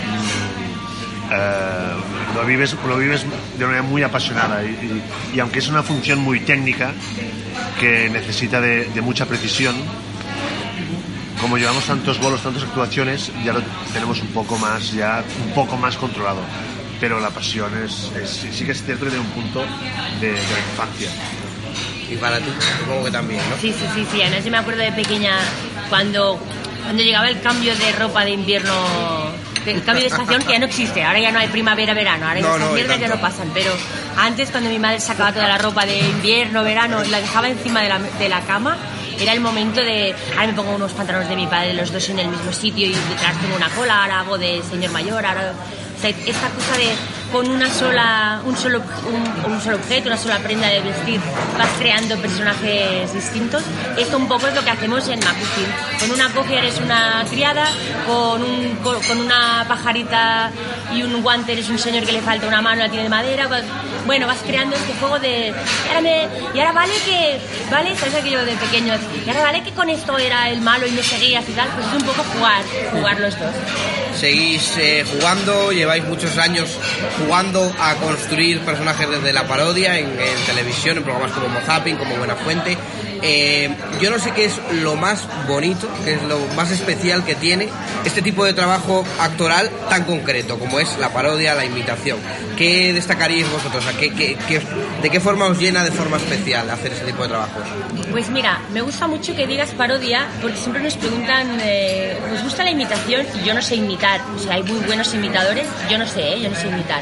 mm, 0.06 1.34
eh, 1.34 1.94
lo, 2.36 2.46
vives, 2.46 2.76
lo 2.88 2.98
vives 2.98 3.24
de 3.58 3.66
una 3.66 3.68
manera 3.68 3.84
muy 3.84 4.04
apasionada. 4.04 4.64
Y, 4.64 4.68
y- 4.68 5.36
y 5.36 5.40
aunque 5.40 5.60
es 5.60 5.68
una 5.68 5.84
función 5.84 6.20
muy 6.20 6.40
técnica, 6.42 6.92
que 7.80 8.10
necesita 8.10 8.60
de, 8.62 8.86
de 8.86 9.02
mucha 9.02 9.26
precisión, 9.26 9.76
como 11.42 11.58
llevamos 11.58 11.86
tantos 11.86 12.20
bolos, 12.20 12.42
tantas 12.44 12.64
actuaciones, 12.64 13.32
ya 13.46 13.54
lo 13.54 13.62
tenemos 13.94 14.20
un 14.22 14.28
poco 14.28 14.58
más, 14.58 14.92
ya 14.92 15.24
un 15.48 15.54
poco 15.54 15.78
más 15.78 15.96
controlado. 15.98 16.42
Pero 17.00 17.20
la 17.22 17.30
pasión 17.30 17.72
es, 17.84 18.12
es- 18.22 18.46
sí 18.54 18.66
que 18.66 18.74
es 18.74 18.84
cierto 18.84 19.06
que 19.06 19.12
tiene 19.12 19.26
un 19.26 19.32
punto 19.32 19.62
de, 20.20 20.28
de 20.28 20.34
la 20.34 20.60
infancia. 20.72 21.10
Y 22.12 22.16
para 22.18 22.40
ti, 22.40 22.46
supongo 22.80 23.06
que 23.06 23.12
también, 23.12 23.40
¿no? 23.50 23.56
Sí, 23.62 23.72
sí, 23.72 23.86
sí, 23.96 24.06
sí. 24.12 24.22
Además, 24.22 24.44
yo 24.44 24.52
me 24.52 24.58
acuerdo 24.58 24.82
de 24.82 24.92
pequeña 24.92 25.38
cuando, 25.90 26.40
cuando 26.84 27.04
llegaba 27.04 27.30
el 27.30 27.40
cambio 27.40 27.74
de 27.76 27.92
ropa 27.94 28.26
de 28.26 28.32
invierno, 28.32 28.74
el 29.72 29.84
cambio 29.84 30.02
de 30.04 30.08
estación 30.08 30.42
que 30.44 30.54
ya 30.54 30.60
no 30.60 30.66
existe. 30.66 31.04
Ahora 31.04 31.20
ya 31.20 31.32
no 31.32 31.40
hay 31.40 31.48
primavera, 31.48 31.94
verano. 31.94 32.28
Ahora 32.28 32.42
No, 32.42 32.48
esas 32.56 32.68
no, 32.68 32.74
mierdas 32.74 33.00
ya 33.00 33.08
no 33.08 33.22
pasan. 33.22 33.50
Pero 33.54 33.72
antes, 34.18 34.52
cuando 34.52 34.70
mi 34.70 34.80
madre 34.80 35.00
sacaba 35.00 35.32
toda 35.32 35.48
la 35.48 35.58
ropa 35.58 35.86
de 35.86 36.00
invierno, 36.00 36.64
verano, 36.64 37.04
y 37.04 37.10
la 37.10 37.20
dejaba 37.20 37.50
encima 37.50 37.82
de 37.82 37.90
la, 37.90 38.00
de 38.00 38.30
la 38.30 38.42
cama, 38.42 38.78
era 39.20 39.34
el 39.34 39.42
momento 39.42 39.82
de. 39.82 40.16
Ahora 40.34 40.48
me 40.48 40.54
pongo 40.54 40.76
unos 40.76 40.94
pantalones 40.94 41.30
de 41.30 41.36
mi 41.36 41.48
padre, 41.48 41.74
los 41.74 41.92
dos 41.92 42.10
en 42.10 42.20
el 42.20 42.28
mismo 42.28 42.52
sitio, 42.54 42.88
y 42.88 42.94
detrás 42.94 43.40
tengo 43.42 43.56
una 43.56 43.70
cola, 43.70 44.04
ahora 44.04 44.20
hago 44.22 44.38
de 44.38 44.62
señor 44.70 44.92
mayor, 44.92 45.26
ahora. 45.26 45.54
O 45.98 46.02
sea, 46.02 46.10
esta 46.10 46.50
cosa 46.50 46.78
de 46.78 46.90
con 47.32 47.48
una 47.48 47.70
sola, 47.70 48.42
un 48.46 48.56
solo, 48.58 48.82
un, 49.08 49.52
un 49.54 49.62
solo 49.62 49.78
objeto, 49.78 50.08
una 50.08 50.18
sola 50.18 50.40
prenda 50.40 50.68
de 50.68 50.82
vestir, 50.82 51.20
vas 51.58 51.70
creando 51.78 52.18
personajes 52.18 53.14
distintos. 53.14 53.64
Esto 53.98 54.18
un 54.18 54.28
poco 54.28 54.48
es 54.48 54.56
lo 54.56 54.64
que 54.64 54.70
hacemos 54.72 55.08
en 55.08 55.20
Macucin. 55.20 55.68
Con 56.00 56.12
una 56.12 56.30
cofia 56.34 56.60
eres 56.60 56.80
una 56.80 57.24
criada, 57.30 57.66
con, 58.08 58.42
un, 58.44 58.76
con, 58.84 59.20
una 59.20 59.66
pajarita 59.68 60.52
y 60.94 61.04
un 61.04 61.22
guante 61.22 61.54
eres 61.54 61.70
un 61.70 61.78
señor 61.78 62.04
que 62.06 62.14
le 62.14 62.22
falta 62.22 62.48
una 62.48 62.62
mano, 62.62 62.82
la 62.84 62.90
tiene 62.90 63.04
de 63.04 63.10
madera. 63.10 63.48
vas- 63.48 63.64
Bueno, 64.06 64.26
vas 64.28 64.40
creando 64.46 64.76
este 64.76 64.94
juego 65.00 65.20
de... 65.20 65.50
Y 65.50 65.88
ahora, 65.90 66.02
me- 66.02 66.28
y 66.56 66.60
ahora 66.60 66.72
vale 66.72 66.94
que... 67.06 67.40
¿Vale? 67.70 67.96
¿Sabes 67.96 68.16
aquello 68.16 68.44
de 68.46 68.54
pequeños? 68.54 69.00
Y 69.26 69.30
ahora 69.30 69.44
vale 69.44 69.62
que 69.64 69.72
con 69.72 69.90
esto 69.90 70.18
era 70.18 70.50
el 70.50 70.62
malo 70.62 70.88
y 70.88 70.92
me 70.92 71.04
seguías 71.04 71.48
y 71.48 71.52
tal. 71.54 71.68
Pues 71.70 71.86
es 71.88 71.94
un 71.94 72.02
poco 72.08 72.24
jugar, 72.34 72.64
jugar 72.92 73.20
los 73.20 73.38
dos. 73.38 73.54
Seguís 74.20 74.76
eh, 74.78 75.06
jugando, 75.10 75.72
lleváis 75.72 76.04
muchos 76.04 76.38
años 76.38 76.78
jugando 77.18 77.74
a 77.80 77.96
construir 77.96 78.60
personajes 78.60 79.10
desde 79.10 79.32
la 79.32 79.48
parodia 79.48 79.98
en, 79.98 80.10
televisión, 80.46 80.98
en 80.98 81.04
programas 81.04 81.32
como 81.32 81.48
Mozapping, 81.48 81.96
como 81.96 82.18
Buena 82.18 82.36
Fuente. 82.36 82.78
Eh, 83.22 83.70
yo 84.02 84.10
no 84.10 84.20
sé 84.20 84.32
qué 84.32 84.46
es 84.46 84.60
lo 84.82 84.96
más 84.96 85.28
bonito, 85.48 85.88
qué 86.06 86.14
es 86.14 86.24
lo 86.24 86.40
más 86.56 86.72
especial 86.72 87.24
que 87.26 87.36
tiene 87.36 87.68
este 88.06 88.22
tipo 88.22 88.46
de 88.46 88.54
trabajo 88.54 89.04
actoral 89.20 89.70
tan 89.90 90.06
concreto 90.06 90.58
como 90.58 90.80
es 90.80 90.98
la 91.00 91.10
parodia, 91.14 91.54
la 91.54 91.66
imitación. 91.66 92.18
¿Qué 92.58 92.94
destacaríais 92.94 93.50
vosotros? 93.52 93.86
¿A 93.88 93.94
qué- 93.98 94.12
qué- 94.14 94.38
qué 94.48 94.58
os- 94.60 94.64
¿De 95.02 95.10
qué 95.10 95.20
forma 95.20 95.46
os 95.46 95.58
llena 95.60 95.84
de 95.84 95.92
forma 95.92 96.18
especial 96.18 96.70
hacer 96.70 96.92
ese 96.94 97.06
tipo 97.06 97.24
de 97.24 97.30
trabajos? 97.30 97.64
Pues 98.12 98.30
mira, 98.30 98.60
me 98.74 98.82
gusta 98.82 99.08
mucho 99.08 99.36
que 99.36 99.48
digas 99.48 99.72
parodia 99.72 100.28
porque 100.42 100.58
siempre 100.58 100.82
nos 100.84 100.96
preguntan, 100.98 101.58
eh, 101.64 102.18
¿os 102.34 102.44
gusta 102.44 102.64
la 102.64 102.72
imitación? 102.72 103.26
Y 103.42 103.46
yo 103.48 103.54
no 103.54 103.62
sé 103.62 103.76
imitar, 103.76 104.20
o 104.36 104.40
sea, 104.40 104.56
hay 104.56 104.64
muy 104.64 104.80
buenos 104.86 105.14
imitadores, 105.14 105.66
yo 105.90 105.98
no 105.98 106.06
sé, 106.08 106.34
¿eh? 106.34 106.42
yo 106.42 106.50
no 106.50 106.56
sé 106.56 106.68
imitar. 106.68 107.02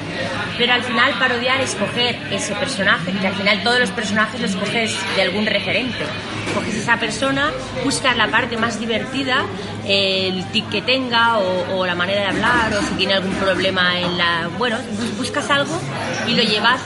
Pero 0.57 0.73
al 0.73 0.83
final 0.83 1.13
parodiar 1.17 1.59
es 1.61 1.73
coger 1.75 2.17
ese 2.31 2.53
personaje, 2.55 3.11
que 3.19 3.27
al 3.27 3.35
final 3.35 3.63
todos 3.63 3.79
los 3.79 3.89
personajes 3.91 4.39
los 4.41 4.55
coges 4.55 4.95
de 5.15 5.21
algún 5.23 5.45
referente. 5.45 6.05
Coges 6.53 6.75
esa 6.75 6.97
persona, 6.97 7.51
buscas 7.83 8.15
la 8.17 8.27
parte 8.29 8.57
más 8.57 8.79
divertida, 8.79 9.43
el 9.85 10.45
tic 10.51 10.69
que 10.69 10.81
tenga 10.81 11.37
o, 11.37 11.77
o 11.77 11.85
la 11.85 11.95
manera 11.95 12.21
de 12.21 12.27
hablar 12.27 12.73
o 12.73 12.81
si 12.81 12.93
tiene 12.95 13.13
algún 13.15 13.33
problema 13.35 13.99
en 13.99 14.17
la... 14.17 14.49
Bueno, 14.57 14.77
bus- 14.97 15.17
buscas 15.17 15.49
algo 15.51 15.79
y 16.27 16.33
lo 16.35 16.43
llevas 16.43 16.81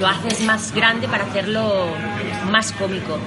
lo 0.00 0.06
haces 0.06 0.40
más 0.42 0.72
grande 0.74 1.08
para 1.08 1.24
hacerlo 1.24 1.86
más 2.50 2.72
cómico. 2.72 3.18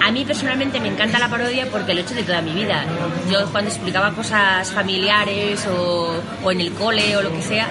A 0.00 0.10
mí 0.10 0.24
personalmente 0.24 0.80
me 0.80 0.88
encanta 0.88 1.18
la 1.18 1.28
parodia 1.28 1.66
porque 1.70 1.94
lo 1.94 2.00
he 2.00 2.02
hecho 2.02 2.14
de 2.14 2.22
toda 2.22 2.42
mi 2.42 2.52
vida. 2.52 2.84
Yo 3.30 3.46
cuando 3.50 3.70
explicaba 3.70 4.12
cosas 4.12 4.70
familiares 4.70 5.66
o, 5.66 6.20
o 6.42 6.52
en 6.52 6.60
el 6.60 6.72
cole 6.72 7.16
o 7.16 7.22
lo 7.22 7.32
que 7.32 7.42
sea, 7.42 7.68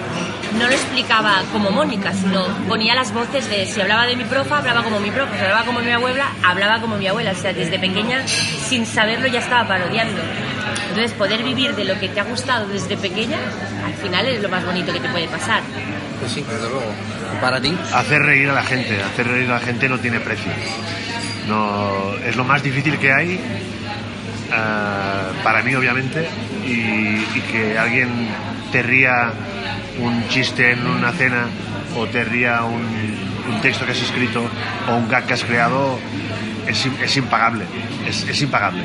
no 0.58 0.66
lo 0.66 0.72
explicaba 0.72 1.42
como 1.52 1.70
Mónica, 1.70 2.12
sino 2.12 2.44
ponía 2.68 2.94
las 2.94 3.12
voces 3.12 3.48
de 3.50 3.66
si 3.66 3.80
hablaba 3.80 4.06
de 4.06 4.16
mi 4.16 4.24
profa, 4.24 4.58
hablaba 4.58 4.82
como 4.82 5.00
mi 5.00 5.10
profa, 5.10 5.36
si 5.36 5.42
hablaba 5.42 5.64
como 5.64 5.80
mi 5.80 5.90
abuela, 5.90 6.32
hablaba 6.42 6.80
como 6.80 6.96
mi 6.96 7.06
abuela. 7.06 7.32
O 7.32 7.34
sea, 7.34 7.52
desde 7.52 7.78
pequeña, 7.78 8.26
sin 8.26 8.86
saberlo, 8.86 9.26
ya 9.26 9.40
estaba 9.40 9.66
parodiando. 9.68 10.20
Entonces, 10.88 11.12
poder 11.12 11.42
vivir 11.42 11.74
de 11.74 11.84
lo 11.84 11.98
que 11.98 12.08
te 12.08 12.20
ha 12.20 12.24
gustado 12.24 12.66
desde 12.68 12.96
pequeña, 12.96 13.38
al 13.84 13.94
final 13.94 14.26
es 14.26 14.42
lo 14.42 14.48
más 14.48 14.64
bonito 14.64 14.92
que 14.92 15.00
te 15.00 15.08
puede 15.08 15.28
pasar. 15.28 15.62
Pues 16.20 16.32
sí, 16.32 16.44
desde 16.48 16.68
luego. 16.68 16.92
¿Y 17.36 17.40
para 17.40 17.60
ti? 17.60 17.76
Hacer 17.94 18.22
reír 18.22 18.48
a 18.50 18.54
la 18.54 18.62
gente, 18.62 19.02
hacer 19.02 19.28
reír 19.28 19.50
a 19.50 19.54
la 19.54 19.60
gente 19.60 19.88
no 19.88 19.98
tiene 19.98 20.20
precio. 20.20 20.50
No, 21.48 22.14
es 22.24 22.36
lo 22.36 22.44
más 22.44 22.62
difícil 22.62 22.98
que 22.98 23.12
hay, 23.12 23.34
eh, 23.34 23.40
para 25.44 25.62
mí 25.62 25.74
obviamente, 25.74 26.28
y, 26.66 27.24
que 27.52 27.78
alguien 27.78 28.28
te 28.72 28.82
ría 28.82 29.30
un 30.00 30.28
chiste 30.28 30.72
en 30.72 30.86
una 30.86 31.12
cena 31.12 31.46
o 31.96 32.06
te 32.06 32.24
ría 32.24 32.64
un, 32.64 33.16
un 33.48 33.60
texto 33.60 33.86
que 33.86 33.92
has 33.92 34.02
escrito 34.02 34.44
o 34.88 34.96
un 34.96 35.08
gag 35.08 35.26
que 35.26 35.34
has 35.34 35.44
creado 35.44 35.98
es, 36.66 36.86
es 37.02 37.16
impagable, 37.16 37.64
es, 38.06 38.26
es 38.28 38.42
impagable. 38.42 38.82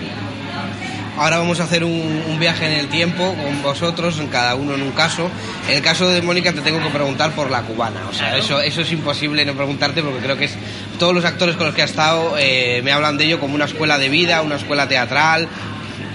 Ahora 1.22 1.38
vamos 1.38 1.60
a 1.60 1.66
hacer 1.66 1.84
un, 1.84 2.24
un 2.28 2.40
viaje 2.40 2.66
en 2.66 2.72
el 2.72 2.88
tiempo 2.88 3.36
con 3.36 3.62
vosotros, 3.62 4.18
en 4.18 4.26
cada 4.26 4.56
uno 4.56 4.74
en 4.74 4.82
un 4.82 4.90
caso. 4.90 5.30
En 5.70 5.76
el 5.76 5.84
caso 5.84 6.10
de 6.10 6.20
Mónica 6.24 6.52
te 6.52 6.62
tengo 6.62 6.82
que 6.82 6.90
preguntar 6.90 7.30
por 7.34 7.52
la 7.52 7.62
cubana. 7.62 8.08
O 8.10 8.14
sea, 8.14 8.38
eso, 8.38 8.60
eso 8.60 8.82
es 8.82 8.92
imposible 8.92 9.46
no 9.46 9.54
preguntarte 9.54 10.02
porque 10.02 10.18
creo 10.18 10.36
que 10.36 10.46
es 10.46 10.56
todos 10.98 11.14
los 11.14 11.24
actores 11.24 11.58
con 11.58 11.68
los 11.68 11.76
que 11.76 11.84
ha 11.84 11.86
estado 11.86 12.40
eh, 12.40 12.82
me 12.84 12.92
hablan 12.92 13.20
de 13.20 13.26
ello 13.26 13.40
como 13.40 13.54
una 13.54 13.66
escuela 13.66 14.00
de 14.00 14.10
vida, 14.10 14.42
una 14.42 14.56
escuela 14.56 14.88
teatral 14.88 15.48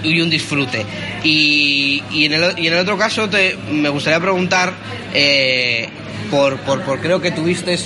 y 0.03 0.19
un 0.19 0.29
disfrute. 0.29 0.85
Y, 1.23 2.03
y 2.11 2.25
en, 2.25 2.33
el, 2.33 2.59
y 2.59 2.67
en 2.67 2.73
el 2.73 2.79
otro 2.79 2.97
caso 2.97 3.29
te, 3.29 3.55
me 3.71 3.87
gustaría 3.87 4.19
preguntar 4.19 4.73
eh, 5.13 5.87
por, 6.29 6.57
por, 6.57 6.81
por 6.81 6.99
creo 6.99 7.21
que 7.21 7.31
tuviste 7.31 7.79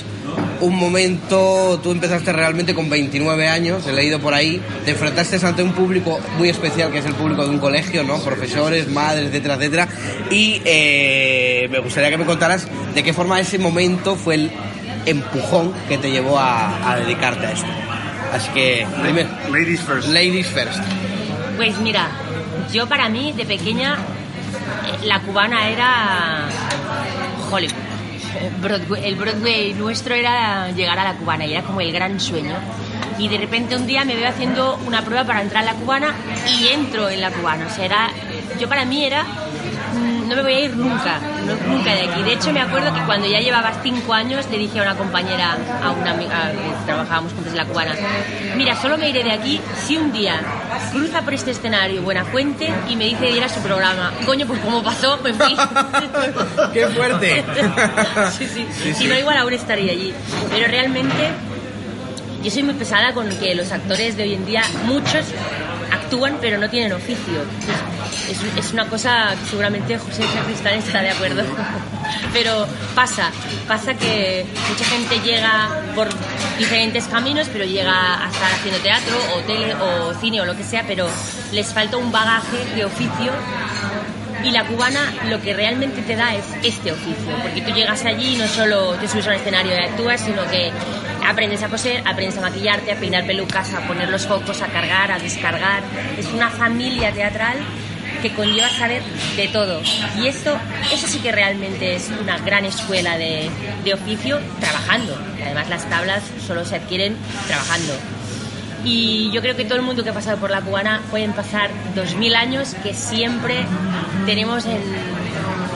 un 0.62 0.76
momento, 0.76 1.80
tú 1.82 1.92
empezaste 1.92 2.32
realmente 2.32 2.74
con 2.74 2.90
29 2.90 3.48
años, 3.50 3.86
he 3.88 3.92
leído 3.92 4.20
por 4.20 4.34
ahí, 4.34 4.62
te 4.86 4.92
enfrentaste 4.92 5.46
ante 5.46 5.64
un 5.64 5.74
público 5.74 6.20
muy 6.38 6.50
especial 6.50 6.92
que 6.92 7.00
es 7.00 7.06
el 7.06 7.16
público 7.16 7.44
de 7.44 7.50
un 7.50 7.60
colegio, 7.60 8.04
¿no? 8.04 8.20
Profesores, 8.20 8.88
madres, 8.90 9.28
etcétera, 9.28 9.56
etcétera. 9.56 9.88
Y 10.30 10.62
eh, 10.66 11.68
me 11.72 11.80
gustaría 11.80 12.10
que 12.10 12.18
me 12.18 12.26
contaras 12.26 12.68
de 12.94 13.04
qué 13.04 13.12
forma 13.14 13.40
ese 13.40 13.58
momento 13.58 14.16
fue 14.16 14.36
el 14.36 14.52
empujón 15.06 15.74
que 15.90 15.98
te 15.98 16.12
llevó 16.12 16.38
a, 16.38 16.92
a 16.92 16.96
dedicarte 16.98 17.48
a 17.48 17.52
esto. 17.52 17.68
Así 18.34 18.50
que, 18.52 18.86
primero, 19.02 19.30
Ladies 19.52 19.82
first. 19.82 20.08
ladies 20.10 20.48
first. 20.48 20.80
Pues 21.58 21.78
mira, 21.80 22.08
yo 22.72 22.88
para 22.88 23.10
mí 23.10 23.34
de 23.34 23.46
pequeña 23.46 23.96
eh, 23.96 25.06
la 25.06 25.20
cubana 25.22 25.70
era 25.70 26.48
Hollywood. 27.52 27.91
Broadway- 28.62 29.06
el 29.06 29.16
Broadway 29.16 29.74
nuestro 29.74 30.16
era 30.16 30.70
llegar 30.72 30.98
a 31.00 31.04
la 31.04 31.14
cubana 31.16 31.46
y 31.46 31.54
era 31.54 31.64
como 31.64 31.82
el 31.82 31.92
gran 31.92 32.20
sueño. 32.20 32.56
Y 33.18 33.28
de 33.28 33.38
repente 33.38 33.76
un 33.76 33.86
día 33.86 34.04
me 34.06 34.16
veo 34.16 34.28
haciendo 34.28 34.80
una 34.88 35.04
prueba 35.04 35.24
para 35.26 35.42
entrar 35.42 35.64
a 35.64 35.74
la 35.74 35.80
cubana 35.80 36.16
y 36.60 36.68
entro 36.70 37.10
en 37.10 37.22
la 37.22 37.30
cubana. 37.32 37.68
O 37.68 37.70
sea, 37.70 37.86
era, 37.86 38.10
yo 38.60 38.68
para 38.68 38.86
mí 38.86 39.06
era, 39.06 39.26
no 40.32 40.36
me 40.38 40.42
voy 40.44 40.54
a 40.54 40.60
ir 40.62 40.76
nunca, 40.76 41.20
no- 41.46 41.74
nunca 41.76 41.94
de 41.94 42.02
aquí. 42.10 42.24
De 42.24 42.34
hecho, 42.34 42.52
me 42.54 42.62
acuerdo 42.62 42.94
que 42.94 43.02
cuando 43.02 43.28
ya 43.28 43.40
llevaba 43.40 43.72
cinco 43.84 44.14
años 44.14 44.46
le 44.52 44.58
dije 44.58 44.80
a 44.80 44.84
una 44.84 44.96
compañera, 44.96 45.58
a 45.84 45.92
una 45.92 46.12
amiga 46.12 46.52
que 46.52 46.86
trabajábamos 46.86 47.34
juntos 47.34 47.52
en 47.52 47.58
la 47.58 47.66
cubana, 47.66 47.94
mira, 48.56 48.76
solo 48.82 48.98
me 48.98 49.10
iré 49.10 49.24
de 49.24 49.32
aquí 49.32 49.60
si 49.86 49.98
un 49.98 50.12
día 50.12 50.40
cruza 50.92 51.22
por 51.22 51.34
este 51.34 51.52
escenario 51.52 52.02
Buenafuente 52.02 52.72
y 52.90 52.96
me 52.96 53.06
dice 53.06 53.26
de 53.26 53.32
ir 53.32 53.44
a 53.44 53.50
su 53.50 53.60
programa. 53.62 54.12
Coño, 54.26 54.46
pues 54.48 54.60
como 54.60 54.82
pasó, 54.84 55.18
me 55.24 55.34
fui. 55.34 55.56
¡Qué 56.74 56.88
fuerte! 56.88 57.44
sí, 58.38 58.48
sí. 58.48 58.68
Sí, 58.72 58.94
Si 58.94 58.94
sí. 58.94 59.08
no, 59.08 59.18
igual 59.18 59.38
aún 59.38 59.54
estaría 59.54 59.92
allí. 59.92 60.14
Pero 60.52 60.68
realmente 60.68 61.30
yo 62.44 62.50
soy 62.52 62.64
muy 62.64 62.74
pesada 62.74 63.14
con 63.14 63.30
que 63.38 63.54
los 63.56 63.72
actores 63.72 64.18
de 64.18 64.24
hoy 64.24 64.34
en 64.34 64.46
día, 64.46 64.64
muchos 64.86 65.26
actúan 66.12 66.38
pero 66.42 66.58
no 66.58 66.70
tienen 66.70 66.92
oficio. 66.92 67.42
Es, 68.30 68.40
es 68.58 68.74
una 68.74 68.86
cosa 68.88 69.34
que 69.40 69.50
seguramente 69.50 69.98
José 69.98 70.24
Sacristán 70.24 70.74
estará 70.76 71.04
de 71.04 71.12
acuerdo. 71.12 71.44
Pero 72.34 72.66
pasa, 72.96 73.30
pasa 73.68 73.94
que 73.94 74.46
mucha 74.70 74.86
gente 74.86 75.20
llega 75.20 75.70
por 75.96 76.08
diferentes 76.58 77.06
caminos, 77.06 77.48
pero 77.52 77.66
llega 77.66 78.26
a 78.26 78.30
estar 78.30 78.52
haciendo 78.52 78.80
teatro 78.80 79.16
o 79.36 79.40
tele 79.42 79.74
o 79.76 80.14
cine 80.20 80.40
o 80.42 80.46
lo 80.46 80.56
que 80.56 80.64
sea, 80.64 80.84
pero 80.88 81.08
les 81.52 81.74
falta 81.74 81.98
un 81.98 82.12
bagaje 82.12 82.58
de 82.76 82.86
oficio 82.86 83.32
y 84.44 84.52
la 84.52 84.66
cubana 84.66 85.14
lo 85.30 85.42
que 85.42 85.54
realmente 85.54 86.02
te 86.02 86.16
da 86.16 86.34
es 86.34 86.46
este 86.64 86.92
oficio, 86.92 87.36
porque 87.42 87.62
tú 87.62 87.72
llegas 87.74 88.06
allí 88.06 88.36
y 88.36 88.38
no 88.38 88.48
solo 88.48 88.94
te 88.94 89.08
subes 89.08 89.28
a 89.28 89.32
un 89.32 89.36
escenario 89.36 89.74
y 89.74 89.84
actúas, 89.84 90.22
sino 90.22 90.46
que 90.50 90.72
aprendes 91.26 91.64
a 91.64 91.70
coser, 91.70 92.04
aprendes 92.06 92.38
a 92.38 92.42
maquillarte, 92.42 92.92
a 92.92 92.96
peinar 92.96 93.26
pelucas, 93.26 93.74
a 93.74 93.82
poner 93.88 94.10
los 94.10 94.26
focos, 94.26 94.62
a 94.62 94.68
cargar, 94.68 95.12
a 95.12 95.20
descargar. 95.20 95.84
Es 96.18 96.28
una 96.28 96.50
familia 96.50 97.12
teatral 97.12 97.58
que 98.22 98.34
conlleva 98.34 98.70
saber 98.70 99.02
de 99.36 99.48
todo. 99.48 99.82
Y 100.20 100.28
esto, 100.28 100.58
eso 100.94 101.08
sí 101.08 101.20
que 101.20 101.32
realmente 101.32 101.96
es 101.96 102.10
una 102.22 102.38
gran 102.40 102.66
escuela 102.66 103.18
de, 103.18 103.50
de 103.84 103.94
oficio 103.94 104.40
trabajando. 104.60 105.18
Además 105.44 105.70
las 105.70 105.90
tablas 105.90 106.24
solo 106.46 106.66
se 106.66 106.76
adquieren 106.76 107.16
trabajando. 107.48 107.94
Y 108.84 109.30
yo 109.32 109.42
creo 109.42 109.56
que 109.56 109.64
todo 109.64 109.76
el 109.76 109.84
mundo 109.84 110.04
que 110.04 110.10
ha 110.10 110.14
pasado 110.14 110.38
por 110.38 110.50
la 110.50 110.62
cubana 110.62 111.02
pueden 111.12 111.34
pasar 111.34 111.70
2000 111.96 112.36
años 112.36 112.76
que 112.82 112.94
siempre 112.94 113.64
tenemos 114.26 114.66
en 114.66 114.82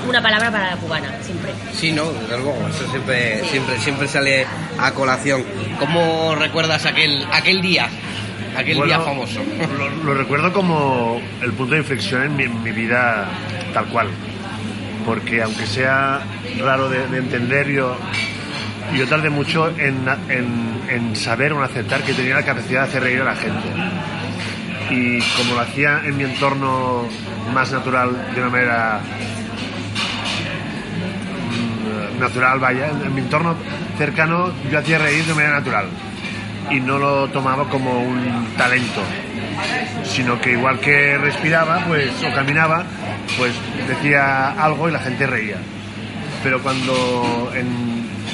una 0.07 0.21
palabra 0.21 0.51
para 0.51 0.71
la 0.71 0.77
cubana, 0.77 1.09
siempre. 1.21 1.51
Sí, 1.73 1.91
no, 1.91 2.11
desde 2.11 2.37
luego, 2.37 2.55
eso 2.69 2.89
siempre, 2.89 3.43
siempre, 3.45 3.77
siempre 3.79 4.07
sale 4.07 4.45
a 4.79 4.91
colación. 4.91 5.43
¿Cómo 5.79 6.35
recuerdas 6.35 6.85
aquel, 6.85 7.25
aquel 7.31 7.61
día? 7.61 7.87
Aquel 8.57 8.77
Bueno, 8.77 8.85
día 8.93 8.99
famoso. 9.05 9.41
Lo, 9.77 9.89
lo 10.03 10.13
recuerdo 10.13 10.53
como 10.53 11.21
el 11.41 11.51
punto 11.53 11.73
de 11.73 11.81
inflexión 11.81 12.23
en 12.23 12.35
mi, 12.37 12.43
en 12.43 12.63
mi 12.63 12.71
vida 12.71 13.27
tal 13.73 13.85
cual. 13.87 14.07
Porque 15.05 15.41
aunque 15.43 15.65
sea 15.67 16.21
raro 16.63 16.89
de, 16.89 17.05
de 17.07 17.17
entender, 17.17 17.67
yo, 17.67 17.95
yo 18.95 19.07
tardé 19.07 19.29
mucho 19.29 19.69
en, 19.77 20.05
en- 20.29 20.75
en 20.89 21.15
saber 21.15 21.51
o 21.53 21.57
en 21.57 21.63
aceptar 21.63 22.01
que 22.03 22.13
tenía 22.13 22.35
la 22.35 22.43
capacidad 22.43 22.83
de 22.83 22.87
hacer 22.89 23.03
reír 23.03 23.21
a 23.21 23.25
la 23.25 23.35
gente. 23.35 23.67
Y 24.89 25.19
como 25.37 25.55
lo 25.55 25.61
hacía 25.61 26.01
en 26.05 26.15
mi 26.15 26.23
entorno 26.23 27.07
más 27.53 27.71
natural, 27.71 28.31
de 28.35 28.41
una 28.41 28.49
manera 28.49 28.99
natural, 32.19 32.59
vaya, 32.59 32.89
en 32.89 33.13
mi 33.13 33.21
entorno 33.21 33.55
cercano 33.97 34.51
yo 34.71 34.79
hacía 34.79 34.97
reír 34.97 35.23
de 35.25 35.33
manera 35.33 35.55
natural 35.59 35.85
y 36.71 36.79
no 36.79 36.97
lo 36.97 37.27
tomaba 37.29 37.69
como 37.69 38.01
un 38.01 38.47
talento, 38.57 39.01
sino 40.03 40.39
que 40.41 40.51
igual 40.53 40.79
que 40.79 41.17
respiraba, 41.17 41.79
pues 41.87 42.11
o 42.23 42.33
caminaba, 42.33 42.83
pues 43.37 43.53
decía 43.87 44.49
algo 44.51 44.89
y 44.89 44.91
la 44.91 44.99
gente 44.99 45.27
reía. 45.27 45.57
Pero 46.43 46.61
cuando 46.61 47.51
en, 47.55 47.67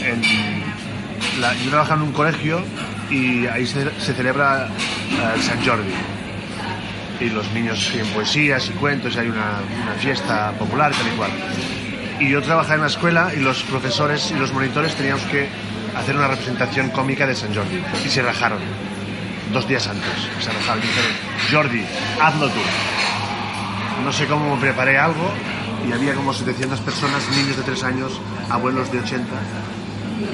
en 0.06 1.42
la- 1.42 1.54
yo 1.56 1.70
trabajaba 1.70 2.02
en 2.02 2.08
un 2.08 2.14
colegio 2.14 2.62
y 3.10 3.46
ahí 3.48 3.66
se, 3.68 3.90
celebra 4.14 4.68
eh, 4.68 5.34
el 5.36 5.42
San 5.42 5.64
Jordi 5.66 5.92
y 7.20 7.30
los 7.30 7.52
niños 7.52 7.78
escriben 7.80 8.08
poesías 8.14 8.68
y 8.70 8.72
cuentos 8.72 9.16
y 9.16 9.20
hay 9.20 9.28
una 9.28 9.60
fiesta 10.00 10.52
popular 10.58 10.92
tal 10.92 11.08
y 11.08 11.18
cual. 11.18 11.32
Y 12.22 12.30
yo 12.30 12.40
trabajaba 12.44 12.75
en 12.75 12.82
la 12.82 12.88
escuela 12.88 13.32
y 13.36 13.40
los 13.40 13.63
profesores 13.63 14.30
y 14.30 14.36
los 14.36 14.54
monitores 14.54 14.94
teníamos 14.94 15.24
que 15.24 15.50
hacer 15.98 16.16
una 16.16 16.28
representación 16.28 16.92
cómica 16.92 17.25
de 17.25 17.34
San 17.34 17.54
Jordi 17.54 17.82
y 18.06 18.10
se 18.10 18.22
rajaron 18.22 18.60
dos 19.51 19.68
días 19.68 19.88
antes. 19.88 20.12
Se 20.40 20.51
rajaron 20.51 20.84
y 20.84 20.88
dijeron, 20.88 21.12
Jordi, 21.51 21.84
hazlo 22.22 22.48
tú. 22.48 22.60
No 24.06 24.13
sé 24.13 24.28
cómo 24.28 24.56
preparé 24.60 25.00
algo 25.00 25.34
y 25.90 25.92
había 25.92 26.13
como 26.13 26.32
700 26.32 26.80
personas, 26.82 27.28
niños 27.36 27.58
de 27.58 27.63
3 27.63 27.84
años, 27.86 28.22
abuelos 28.51 28.92
de 28.92 29.00
80 29.00 29.25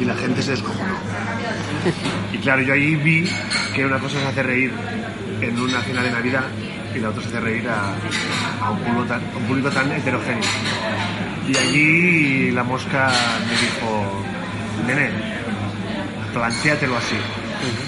y 0.01 0.03
la 0.03 0.15
gente 0.15 0.41
se 0.41 0.51
descojonó. 0.51 0.96
Y 2.34 2.38
claro, 2.39 2.63
yo 2.63 2.74
ahí 2.74 2.98
vi 2.98 3.29
que 3.74 3.86
una 3.86 3.98
cosa 4.00 4.20
es 4.20 4.25
hacer 4.25 4.46
reír 4.46 4.74
en 5.40 5.57
una 5.57 5.81
cena 5.83 6.03
de 6.03 6.11
Navidad 6.11 6.44
y 6.98 7.00
la 7.01 7.10
otra 7.10 7.22
es 7.22 7.27
hacer 7.27 7.44
reír 7.44 7.68
a, 7.70 8.66
a 8.66 8.72
un, 8.72 8.79
público 8.79 9.05
tan, 9.05 9.22
a 9.33 9.38
un 9.38 9.44
público 9.44 9.70
tan 9.70 9.92
heterogéneo. 9.92 10.42
Y 11.48 11.55
allí 11.57 12.51
la 12.51 12.64
mosca 12.64 13.10
me 13.48 13.51
dijo, 13.53 14.24
nene, 14.86 15.10
plantéatelo 16.33 16.98
así. 16.98 17.16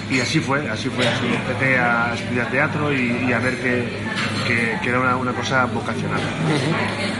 Y 0.10 0.20
así 0.20 0.40
fue, 0.40 0.68
así 0.70 0.90
fue. 0.90 1.08
Así 1.08 1.26
empecé 1.28 1.78
a 1.78 2.14
estudiar 2.16 2.48
teatro 2.50 2.92
y, 2.92 3.26
y 3.30 3.34
a 3.34 3.38
ver 3.40 3.56
que, 3.58 3.88
que- 4.48 4.80
que 4.82 4.90
era 4.90 5.00
una, 5.00 5.16
una 5.16 5.32
cosa 5.34 5.66
vocacional. 5.66 6.20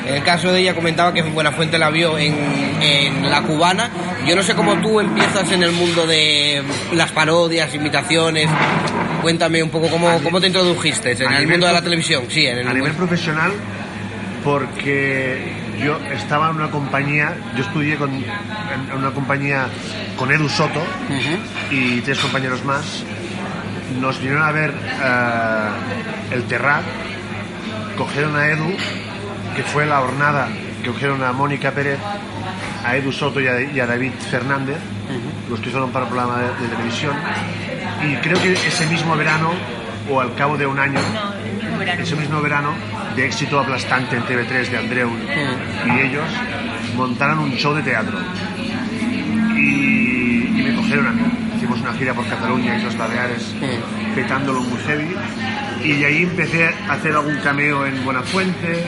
En 0.08 0.16
el 0.16 0.24
caso 0.24 0.52
de 0.52 0.62
ella 0.62 0.74
comentaba 0.74 1.14
que 1.14 1.22
Buenafuente 1.22 1.78
la 1.78 1.90
vio 1.92 2.18
en, 2.18 2.34
en 2.82 3.30
La 3.30 3.44
Cubana. 3.44 3.90
Yo 4.26 4.36
no 4.36 4.42
sé 4.42 4.56
cómo 4.56 4.76
tú 4.82 5.00
empiezas 5.00 5.52
en 5.52 5.62
el 5.62 5.72
mundo 5.74 6.08
de 6.08 6.64
las 6.94 7.12
parodias, 7.12 7.74
imitaciones. 7.76 8.50
Cuéntame 9.22 9.62
un 9.64 9.70
poco 9.70 9.88
cómo, 9.90 10.20
cómo 10.24 10.40
te 10.40 10.48
introdujiste 10.48 11.12
en 11.12 11.32
el 11.32 11.48
mundo 11.48 11.68
de 11.68 11.74
la 11.74 11.82
televisión. 11.82 12.24
Sí, 12.30 12.46
en 12.46 12.60
el 12.60 12.68
a 12.68 12.74
nivel 12.74 12.94
profesional 12.94 13.52
porque 14.44 15.54
yo 15.84 15.98
estaba 16.12 16.50
en 16.50 16.56
una 16.56 16.72
compañía, 16.72 17.36
yo 17.56 17.64
estudié 17.64 17.96
con, 17.98 18.12
en 18.14 18.98
una 18.98 19.12
compañía 19.12 19.68
con 20.18 20.32
Edu 20.32 20.50
Soto 20.50 20.82
y 21.72 22.02
tres 22.02 22.20
compañeros 22.20 22.64
más. 22.64 23.04
Nos 24.00 24.20
vinieron 24.20 24.44
a 24.44 24.52
ver 24.52 24.72
eh, 24.72 25.70
el 26.36 26.44
Terrat, 26.44 26.84
cogieron 27.98 28.36
a 28.36 28.48
Edu, 28.48 28.72
que 29.56 29.64
fue 29.64 29.86
la 29.86 30.02
hornada, 30.02 30.48
que 30.84 30.90
cogieron 30.90 31.24
a 31.24 31.32
Mónica 31.32 31.72
Pérez, 31.72 32.00
a 32.86 32.96
Edu 32.96 33.12
Soto 33.12 33.42
y 33.42 33.48
a, 33.48 33.62
y 33.62 33.80
a 33.80 33.86
David 33.86 34.12
Fernández, 34.30 34.78
los 35.50 35.60
que 35.60 35.70
fueron 35.70 35.92
para 35.92 36.06
el 36.06 36.12
programa 36.12 36.40
de, 36.40 36.48
de 36.68 36.76
televisión. 36.76 37.14
Y 38.04 38.16
creo 38.18 38.42
que 38.42 38.54
ese 38.54 38.86
mismo 38.88 39.16
verano, 39.16 39.52
o 40.10 40.20
al 40.22 40.34
cabo 40.36 40.58
de 40.58 40.66
un 40.66 40.80
año, 40.80 41.00
No, 41.14 41.34
el 41.34 41.54
mismo 41.56 41.78
verano. 41.78 42.02
ese 42.04 42.16
mismo 42.16 42.42
verano, 42.42 42.74
de 43.16 43.26
éxito 43.26 43.60
aplastante 43.60 44.16
en 44.16 44.24
TV3 44.24 44.70
de 44.70 44.78
Andreu 44.78 45.10
y 45.86 46.00
ellos, 46.00 46.26
montaron 46.96 47.40
un 47.40 47.52
show 47.54 47.74
de 47.74 47.82
teatro. 47.84 48.18
Y, 49.56 50.48
y 50.48 50.64
me 50.64 50.76
cogieron 50.76 51.08
a 51.08 51.12
mí. 51.12 51.22
Hicimos 51.58 51.82
una 51.82 51.94
gira 51.94 52.14
por 52.14 52.26
Cataluña 52.28 52.78
y 52.78 52.84
los 52.84 52.98
Baleares, 52.98 53.54
petándolo 54.16 54.62
muy 54.62 54.80
heavy. 54.84 55.16
Y 55.84 55.94
de 55.94 56.06
ahí 56.06 56.24
empecé 56.24 56.70
a 56.88 56.94
hacer 56.94 57.12
algún 57.14 57.36
cameo 57.38 57.86
en 57.86 58.04
Buenafuente. 58.06 58.84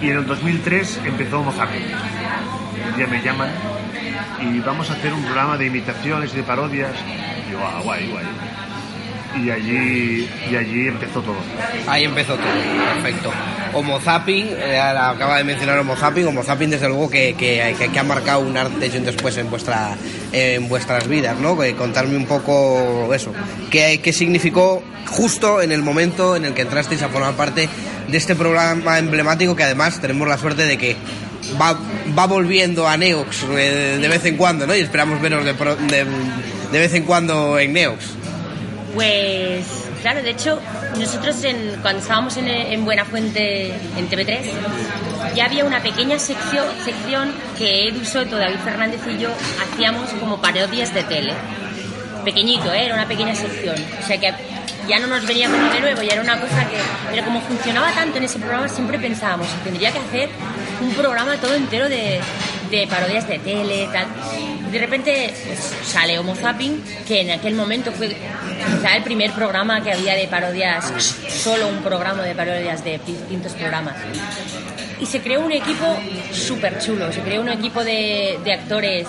Y 0.00 0.10
en 0.10 0.18
el 0.18 0.26
2003 0.26 1.00
empezó. 1.04 1.40
Un 1.40 2.96
día 2.96 3.06
me 3.08 3.20
llaman 3.22 3.48
y 4.40 4.60
vamos 4.60 4.90
a 4.90 4.92
hacer 4.92 5.12
un 5.12 5.22
programa 5.24 5.56
de 5.56 5.66
imitaciones 5.66 6.32
y 6.32 6.36
de 6.36 6.42
parodias. 6.44 6.92
Yo, 7.50 7.58
ah, 7.62 7.80
guay, 7.82 8.08
guay. 8.08 8.24
Y 9.44 9.50
allí, 9.50 10.28
y 10.50 10.56
allí 10.56 10.88
empezó 10.88 11.20
todo. 11.20 11.36
Ahí 11.86 12.04
empezó 12.04 12.36
todo, 12.36 12.46
perfecto. 12.94 13.30
Homo 13.74 14.00
Zapping, 14.00 14.46
eh, 14.56 14.78
acaba 14.80 15.36
de 15.36 15.44
mencionar 15.44 15.78
Homo 15.78 15.94
Zapping, 15.94 16.26
Homo 16.26 16.42
Zapping 16.42 16.70
desde 16.70 16.88
luego 16.88 17.10
que, 17.10 17.34
que, 17.34 17.98
ha 17.98 18.02
marcado 18.02 18.40
un 18.40 18.56
antes 18.56 18.94
y 18.94 18.96
un 18.96 19.04
después 19.04 19.36
en, 19.36 19.50
vuestra, 19.50 19.94
en 20.32 20.66
vuestras 20.68 21.06
vidas, 21.06 21.38
¿no? 21.38 21.58
Que 21.58 21.74
contarme 21.74 22.16
un 22.16 22.24
poco 22.24 23.12
eso, 23.12 23.34
qué, 23.70 24.00
qué 24.02 24.12
significó 24.14 24.82
justo 25.06 25.60
en 25.60 25.70
el 25.70 25.82
momento 25.82 26.34
en 26.34 26.46
el 26.46 26.54
que 26.54 26.62
entrasteis 26.62 27.02
a 27.02 27.08
formar 27.10 27.34
parte 27.34 27.68
de 28.08 28.16
este 28.16 28.34
programa 28.36 28.98
emblemático 28.98 29.54
que 29.54 29.64
además 29.64 30.00
tenemos 30.00 30.26
la 30.26 30.38
suerte 30.38 30.64
de 30.64 30.78
que 30.78 30.96
va, 31.60 31.78
va 32.18 32.26
volviendo 32.26 32.88
a 32.88 32.96
Neox 32.96 33.44
eh, 33.50 33.98
de 34.00 34.08
vez 34.08 34.24
en 34.24 34.38
cuando, 34.38 34.66
¿no? 34.66 34.74
Y 34.74 34.80
esperamos 34.80 35.20
veros 35.20 35.44
de, 35.44 35.52
pro- 35.52 35.76
de 36.76 36.82
vez 36.82 36.94
en 36.94 37.04
cuando 37.04 37.58
en 37.58 37.72
Neox. 37.72 38.04
Pues 38.94 39.64
claro, 40.02 40.22
de 40.22 40.30
hecho, 40.30 40.60
nosotros 40.98 41.42
en- 41.44 41.78
cuando 41.82 42.00
estábamos 42.02 42.36
en, 42.36 42.48
en 42.48 42.84
Buenafuente, 42.84 43.68
en 43.96 44.08
TV3, 44.10 44.40
ya 45.34 45.46
había 45.46 45.64
una 45.64 45.82
pequeña 45.82 46.18
sección, 46.18 46.66
sección 46.84 47.32
que 47.56 47.88
Edu 47.88 48.04
Soto, 48.04 48.36
David 48.36 48.58
Fernández 48.64 49.00
y 49.06 49.18
yo 49.22 49.30
hacíamos 49.72 50.10
como 50.20 50.40
parodias 50.40 50.92
de 50.94 51.02
tele. 51.04 51.32
Pequeñito, 52.24 52.72
¿eh? 52.74 52.84
era 52.86 52.94
una 52.94 53.08
pequeña 53.08 53.34
sección. 53.34 53.76
O 54.02 54.06
sea 54.06 54.18
que 54.18 54.32
ya 54.88 54.98
no 54.98 55.06
nos 55.06 55.26
venía 55.26 55.48
como 55.50 55.68
de 55.72 55.80
nuevo, 55.80 56.02
ya 56.02 56.12
era 56.12 56.22
una 56.22 56.38
cosa 56.40 56.68
que... 56.68 56.76
Pero 57.10 57.24
como 57.24 57.40
funcionaba 57.40 57.90
tanto 57.92 58.18
en 58.18 58.24
ese 58.24 58.38
programa, 58.38 58.68
siempre 58.68 58.98
pensábamos, 58.98 59.48
tendría 59.64 59.92
que 59.92 59.98
hacer 59.98 60.28
un 60.80 60.92
programa 60.94 61.36
todo 61.36 61.54
entero 61.54 61.88
de, 61.88 62.20
de 62.70 62.86
parodias 62.86 63.26
de 63.28 63.38
tele, 63.40 63.88
tal. 63.92 64.06
De 64.76 64.82
repente 64.82 65.32
pues, 65.46 65.58
sale 65.86 66.18
Homo 66.18 66.34
Zapping, 66.34 66.84
que 67.08 67.22
en 67.22 67.30
aquel 67.30 67.54
momento 67.54 67.90
fue 67.92 68.08
quizá 68.08 68.94
el 68.94 69.02
primer 69.02 69.32
programa 69.32 69.82
que 69.82 69.90
había 69.90 70.14
de 70.14 70.28
parodias, 70.28 70.92
solo 71.30 71.68
un 71.68 71.78
programa 71.78 72.22
de 72.22 72.34
parodias 72.34 72.84
de 72.84 73.00
distintos 73.06 73.52
programas. 73.54 73.94
Y 75.00 75.06
se 75.06 75.20
creó 75.22 75.40
un 75.40 75.52
equipo 75.52 75.86
súper 76.30 76.78
chulo, 76.78 77.10
se 77.10 77.20
creó 77.22 77.40
un 77.40 77.48
equipo 77.48 77.82
de, 77.84 78.38
de 78.44 78.52
actores 78.52 79.06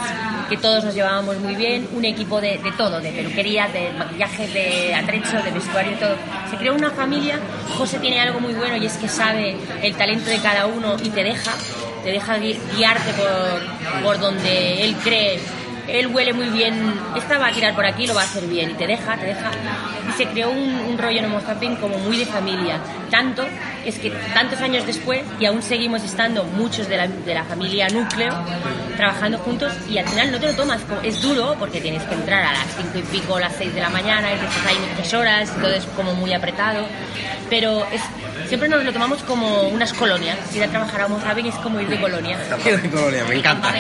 que 0.50 0.56
todos 0.56 0.86
nos 0.86 0.96
llevábamos 0.96 1.38
muy 1.40 1.56
bien, 1.56 1.86
un 1.94 2.06
equipo 2.06 2.40
de, 2.40 2.58
de 2.60 2.72
todo, 2.78 3.02
de 3.02 3.12
peluquería, 3.12 3.68
de 3.68 3.90
maquillaje, 3.98 4.48
de 4.48 4.96
atrecho, 4.96 5.42
de 5.44 5.52
vestuario, 5.52 5.98
todo. 5.98 6.16
Se 6.50 6.56
creó 6.56 6.76
una 6.76 6.92
familia, 6.92 7.40
José 7.78 8.00
tiene 8.00 8.22
algo 8.22 8.40
muy 8.40 8.54
bueno 8.54 8.78
y 8.78 8.86
es 8.86 8.94
que 8.94 9.10
sabe 9.10 9.58
el 9.82 9.96
talento 9.96 10.30
de 10.30 10.38
cada 10.40 10.66
uno 10.66 10.96
y 11.04 11.10
te 11.10 11.24
deja, 11.26 11.52
te 12.04 12.12
deja 12.12 12.38
gui- 12.38 12.58
guiarte 12.78 13.12
por, 13.14 14.04
por 14.04 14.20
donde 14.20 14.84
él 14.84 14.96
cree. 15.04 15.40
Él 15.88 16.08
huele 16.08 16.34
muy 16.34 16.50
bien, 16.50 16.94
esta 17.16 17.38
va 17.38 17.48
a 17.48 17.52
tirar 17.52 17.74
por 17.76 17.86
aquí, 17.86 18.08
lo 18.08 18.14
va 18.14 18.22
a 18.22 18.26
hacer 18.26 18.46
bien 18.48 18.72
y 18.72 18.74
te 18.74 18.88
deja, 18.88 19.16
te 19.18 19.28
deja. 19.28 19.52
Y 20.10 20.12
se 20.14 20.26
creó 20.28 20.50
un, 20.50 20.98
rollo 20.98 21.20
en 21.20 21.26
Homo 21.26 21.40
como 21.80 21.98
muy 22.00 22.18
de 22.18 22.26
familia. 22.26 22.80
Tanto 23.12 23.46
es 23.86 24.00
que 24.00 24.10
tantos 24.34 24.60
años 24.62 24.86
después 24.86 25.22
y 25.40 25.46
aún 25.46 25.62
seguimos 25.62 26.04
estando 26.04 26.44
muchos 26.44 26.90
de 26.90 26.98
la, 26.98 27.08
de 27.08 27.34
la 27.34 27.44
familia 27.44 27.88
núcleo 27.90 28.34
trabajando 28.98 29.38
juntos 29.38 29.72
y 29.90 29.98
al 29.98 30.08
final 30.08 30.32
no 30.32 30.40
te 30.40 30.48
lo 30.48 30.54
tomas. 30.56 30.82
Es 31.04 31.22
duro 31.22 31.56
porque 31.60 31.80
tienes 31.80 32.04
que 32.04 32.16
entrar 32.16 32.44
a 32.44 32.54
las 32.54 32.68
cinco 32.76 32.98
y 32.98 33.04
pico, 33.04 33.40
las 33.40 33.56
seis 33.56 33.74
de 33.74 33.82
la 33.82 33.90
mañana 33.90 34.32
y 34.32 34.34
estás 34.34 34.66
ahí 34.66 34.78
muchas 34.90 35.14
horas 35.14 35.56
todo 35.62 35.74
es 35.74 35.86
como 35.96 36.14
muy 36.16 36.34
apretado. 36.34 36.86
Pero 37.50 37.86
es, 37.92 38.02
siempre 38.48 38.70
nos 38.70 38.84
lo 38.84 38.94
tomamos 38.94 39.22
como 39.24 39.64
unas 39.70 39.94
colonias. 39.94 40.38
Ir 40.56 40.64
a 40.64 40.68
trabajar 40.68 41.02
a 41.02 41.06
Homo 41.06 41.20
Zapping 41.20 41.46
es 41.48 41.56
como 41.56 41.80
ir 41.80 41.88
de 41.88 42.00
colonia. 42.00 42.38
de 42.64 42.90
colonia, 42.90 43.26
me 43.26 43.36
encanta. 43.36 43.74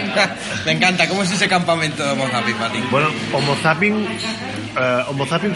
me 0.65 0.71
encanta. 0.71 1.07
¿Cómo 1.07 1.23
es 1.23 1.31
ese 1.31 1.47
campamento 1.47 2.03
de 2.03 2.11
Homo 2.11 2.27
Zapping, 2.29 2.57
Mati? 2.59 2.79
Bueno, 2.91 3.09
Homo 3.33 3.55
Zapping, 3.55 4.07
eh, 4.77 5.03
Homo 5.07 5.25
Zapping 5.25 5.55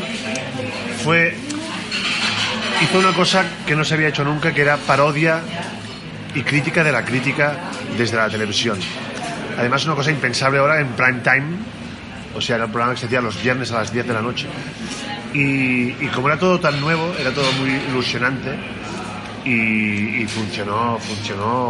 fue 1.03 1.35
hizo 2.81 2.99
una 2.99 3.13
cosa 3.13 3.45
que 3.65 3.75
no 3.75 3.83
se 3.83 3.93
había 3.93 4.07
hecho 4.07 4.23
nunca, 4.23 4.53
que 4.53 4.61
era 4.61 4.77
parodia 4.77 5.41
y 6.33 6.41
crítica 6.41 6.83
de 6.83 6.91
la 6.91 7.03
crítica 7.03 7.55
desde 7.97 8.17
la 8.17 8.29
televisión. 8.29 8.79
Además, 9.57 9.85
una 9.85 9.95
cosa 9.95 10.11
impensable 10.11 10.59
ahora 10.59 10.79
en 10.79 10.87
prime 10.89 11.19
time, 11.19 11.57
o 12.33 12.41
sea, 12.41 12.55
era 12.55 12.65
un 12.65 12.71
programa 12.71 12.93
que 12.93 13.01
se 13.01 13.05
hacía 13.05 13.21
los 13.21 13.41
viernes 13.41 13.71
a 13.71 13.79
las 13.79 13.91
10 13.91 14.07
de 14.07 14.13
la 14.13 14.21
noche. 14.21 14.47
Y, 15.33 15.95
y 16.03 16.09
como 16.13 16.27
era 16.27 16.39
todo 16.39 16.59
tan 16.59 16.79
nuevo, 16.79 17.13
era 17.19 17.31
todo 17.31 17.51
muy 17.53 17.69
ilusionante 17.69 18.57
y, 19.45 20.21
y 20.21 20.27
funcionó, 20.27 20.97
funcionó 20.99 21.69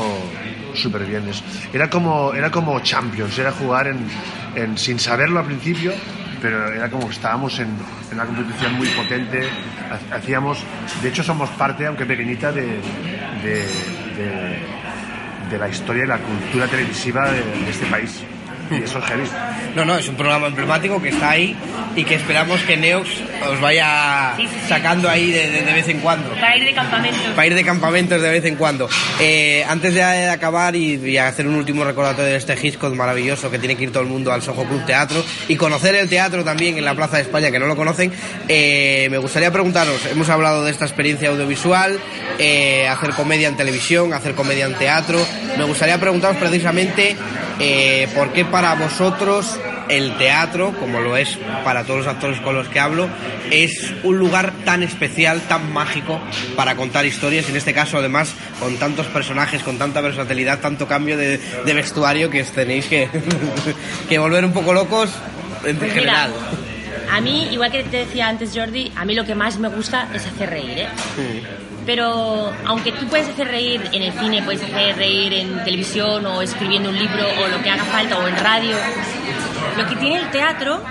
súper 0.74 1.06
bien. 1.06 1.24
Era 1.74 1.90
como, 1.90 2.34
era 2.34 2.50
como 2.52 2.80
Champions, 2.82 3.38
era 3.40 3.52
jugar 3.52 3.88
en, 3.88 3.98
en- 4.56 4.78
sin 4.78 5.00
saberlo 5.00 5.40
al 5.40 5.46
principio, 5.46 5.94
pero 6.42 6.72
era 6.72 6.90
como 6.90 7.08
que 7.08 7.14
estábamos 7.14 7.60
en, 7.60 7.68
en 7.68 8.14
una 8.14 8.26
competición 8.26 8.74
muy 8.76 8.88
potente. 8.90 9.48
Ha- 10.12 10.16
Hacíamos, 10.16 10.64
de 11.02 11.10
hecho, 11.10 11.24
somos 11.24 11.50
parte, 11.52 11.86
aunque 11.86 12.06
pequeñita, 12.06 12.52
de, 12.52 12.64
de, 13.44 13.66
de- 15.50 15.58
la 15.60 15.68
historia 15.68 16.06
y 16.06 16.08
la 16.08 16.18
cultura 16.18 16.66
televisiva 16.68 17.30
de 17.30 17.70
este 17.70 17.86
país. 17.88 18.22
Y 18.72 18.84
eso 18.84 19.00
es 19.00 19.06
heavy. 19.06 19.24
No, 19.76 19.86
no, 19.86 19.98
es 19.98 20.08
un 20.08 20.16
programa 20.16 20.48
emblemático 20.48 21.02
que 21.02 21.10
está 21.10 21.32
ahí 21.32 21.56
y 21.96 22.04
que 22.04 22.16
esperamos 22.16 22.62
que 22.62 22.78
Neox 22.78 23.10
os 23.50 23.60
vaya 23.62 24.34
Sí, 24.38 24.44
sí, 24.48 24.50
sí. 24.62 24.70
sacando 24.70 25.10
ahí 25.10 25.32
de, 25.32 25.50
de- 25.50 25.62
de 25.64 25.74
vez 25.74 25.88
en 25.90 26.00
cuando. 26.00 26.30
Para 26.32 26.56
ir 26.58 26.66
de 26.66 26.74
campamento. 26.74 27.18
Para 27.36 27.48
ir 27.48 27.56
de 27.56 27.64
campamentos 27.66 28.22
de 28.22 28.30
vez 28.30 28.46
en 28.46 28.56
cuando. 28.56 28.88
Eh, 29.20 29.66
antes 29.68 29.94
de 29.94 30.04
acabar 30.30 30.76
y, 30.76 30.96
y 30.96 31.18
hacer 31.18 31.48
un 31.48 31.56
último 31.56 31.84
recordatorio 31.84 32.32
de 32.32 32.38
este 32.38 32.56
Hitchcock 32.62 32.94
maravilloso 32.96 33.50
que 33.52 33.60
tiene 33.60 33.76
que 33.76 33.84
ir 33.84 33.92
todo 33.92 34.04
el 34.04 34.10
mundo 34.10 34.32
al 34.32 34.42
Soho 34.42 34.64
Club 34.66 34.86
Teatro 34.86 35.24
y 35.48 35.56
conocer 35.56 35.96
el 35.96 36.08
teatro 36.10 36.44
también 36.44 36.78
en 36.78 36.86
la 36.86 36.96
Plaza 36.96 37.18
de 37.18 37.24
España 37.24 37.52
que 37.52 37.60
no 37.60 37.66
lo 37.66 37.76
conocen, 37.76 38.12
eh, 38.48 39.08
me 39.12 39.18
gustaría 39.18 39.52
preguntaros, 39.52 40.06
hemos 40.12 40.30
hablado 40.30 40.64
de 40.64 40.72
esta 40.72 40.86
experiencia 40.86 41.30
audiovisual, 41.30 42.00
eh, 42.40 42.88
hacer 42.88 43.12
comedia 43.12 43.48
en 43.48 43.58
televisión, 43.58 44.14
hacer 44.14 44.34
comedia 44.36 44.66
en 44.66 44.74
teatro, 44.76 45.20
me 45.58 45.64
gustaría 45.66 45.98
preguntaros 46.00 46.38
precisamente 46.38 47.16
eh, 47.60 48.08
por 48.16 48.32
qué 48.34 48.46
para 48.62 48.76
vosotros 48.76 49.58
el 49.89 50.15
teatro, 50.17 50.71
como 50.80 51.00
lo 51.00 51.17
es 51.17 51.36
para 51.63 51.84
todos 51.84 52.06
los 52.06 52.08
actores 52.08 52.39
con 52.41 52.54
los 52.54 52.67
que 52.69 52.80
hablo, 52.80 53.10
es 53.50 53.91
un 54.04 54.19
lugar 54.19 54.54
tan 54.63 54.84
especial, 54.84 55.41
tan 55.41 55.74
mágico 55.74 56.21
para 56.56 56.76
contar 56.76 57.04
historias. 57.08 57.50
En 57.50 57.56
este 57.56 57.74
caso, 57.74 57.97
además, 57.97 58.36
con 58.60 58.78
tantos 58.78 59.08
personajes, 59.08 59.63
con 59.63 59.80
tanta 59.80 60.00
versatilidad, 60.02 60.60
tanto 60.60 60.88
cambio 60.88 61.17
de, 61.17 61.39
de 61.39 61.74
vestuario 61.74 62.30
que 62.30 62.43
os 62.43 62.52
tenéis 62.52 62.86
que, 62.86 63.10
que 64.10 64.19
volver 64.19 64.45
un 64.45 64.54
poco 64.54 64.74
locos 64.74 65.10
en 65.65 65.78
Pues 65.78 65.93
general. 65.93 66.30
mira, 66.32 67.15
a 67.17 67.19
mí, 67.19 67.47
igual 67.52 67.71
que 67.71 67.82
te 67.84 67.97
decía 67.97 68.28
antes 68.28 68.52
Jordi, 68.54 68.91
a 68.95 69.06
mí 69.06 69.15
lo 69.15 69.26
que 69.26 69.34
más 69.34 69.58
me 69.58 69.69
gusta 69.69 70.08
es 70.13 70.24
hacer 70.28 70.52
reír, 70.52 70.78
¿eh? 70.78 70.88
Pero 71.86 72.52
aunque 72.65 72.91
tú 72.91 73.08
puedes 73.08 73.28
hacer 73.28 73.48
reír 73.48 73.82
en 73.91 74.04
el 74.04 74.13
cine, 74.13 74.44
puedes 74.44 74.63
hacer 74.63 74.96
reír 74.96 75.34
en 75.34 75.63
televisión 75.63 76.26
o 76.26 76.41
escribiendo 76.41 76.89
un 76.89 76.98
libro 76.98 77.26
o 77.44 77.48
lo 77.48 77.62
que 77.63 77.70
haga 77.70 77.84
falta 77.86 78.17
o 78.17 78.28
en 78.28 78.38
radio, 78.38 78.76
lo 79.78 79.88
que 79.88 79.96
tiene 79.96 80.17
el 80.17 80.30
teatro 80.30 80.82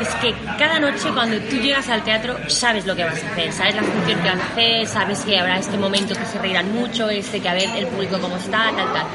es 0.00 0.08
que 0.16 0.34
cada 0.58 0.78
noche 0.78 1.08
cuando 1.12 1.38
tú 1.40 1.56
llegas 1.56 1.88
al 1.88 2.02
teatro 2.02 2.36
sabes 2.48 2.86
lo 2.86 2.94
que 2.94 3.04
vas 3.04 3.22
a 3.22 3.32
hacer, 3.32 3.52
sabes 3.52 3.74
la 3.74 3.82
función 3.82 4.20
que 4.20 4.28
vas 4.28 4.40
a 4.40 4.46
hacer, 4.52 4.86
sabes 4.86 5.20
que 5.20 5.38
habrá 5.38 5.58
este 5.58 5.76
momento 5.76 6.14
que 6.14 6.24
se 6.24 6.38
reirán 6.38 6.72
mucho, 6.74 7.08
este 7.10 7.40
que 7.40 7.48
a 7.48 7.54
ver 7.54 7.68
el 7.76 7.86
público 7.86 8.18
cómo 8.20 8.36
está, 8.36 8.70
tal, 8.74 8.92
tal. 8.92 9.06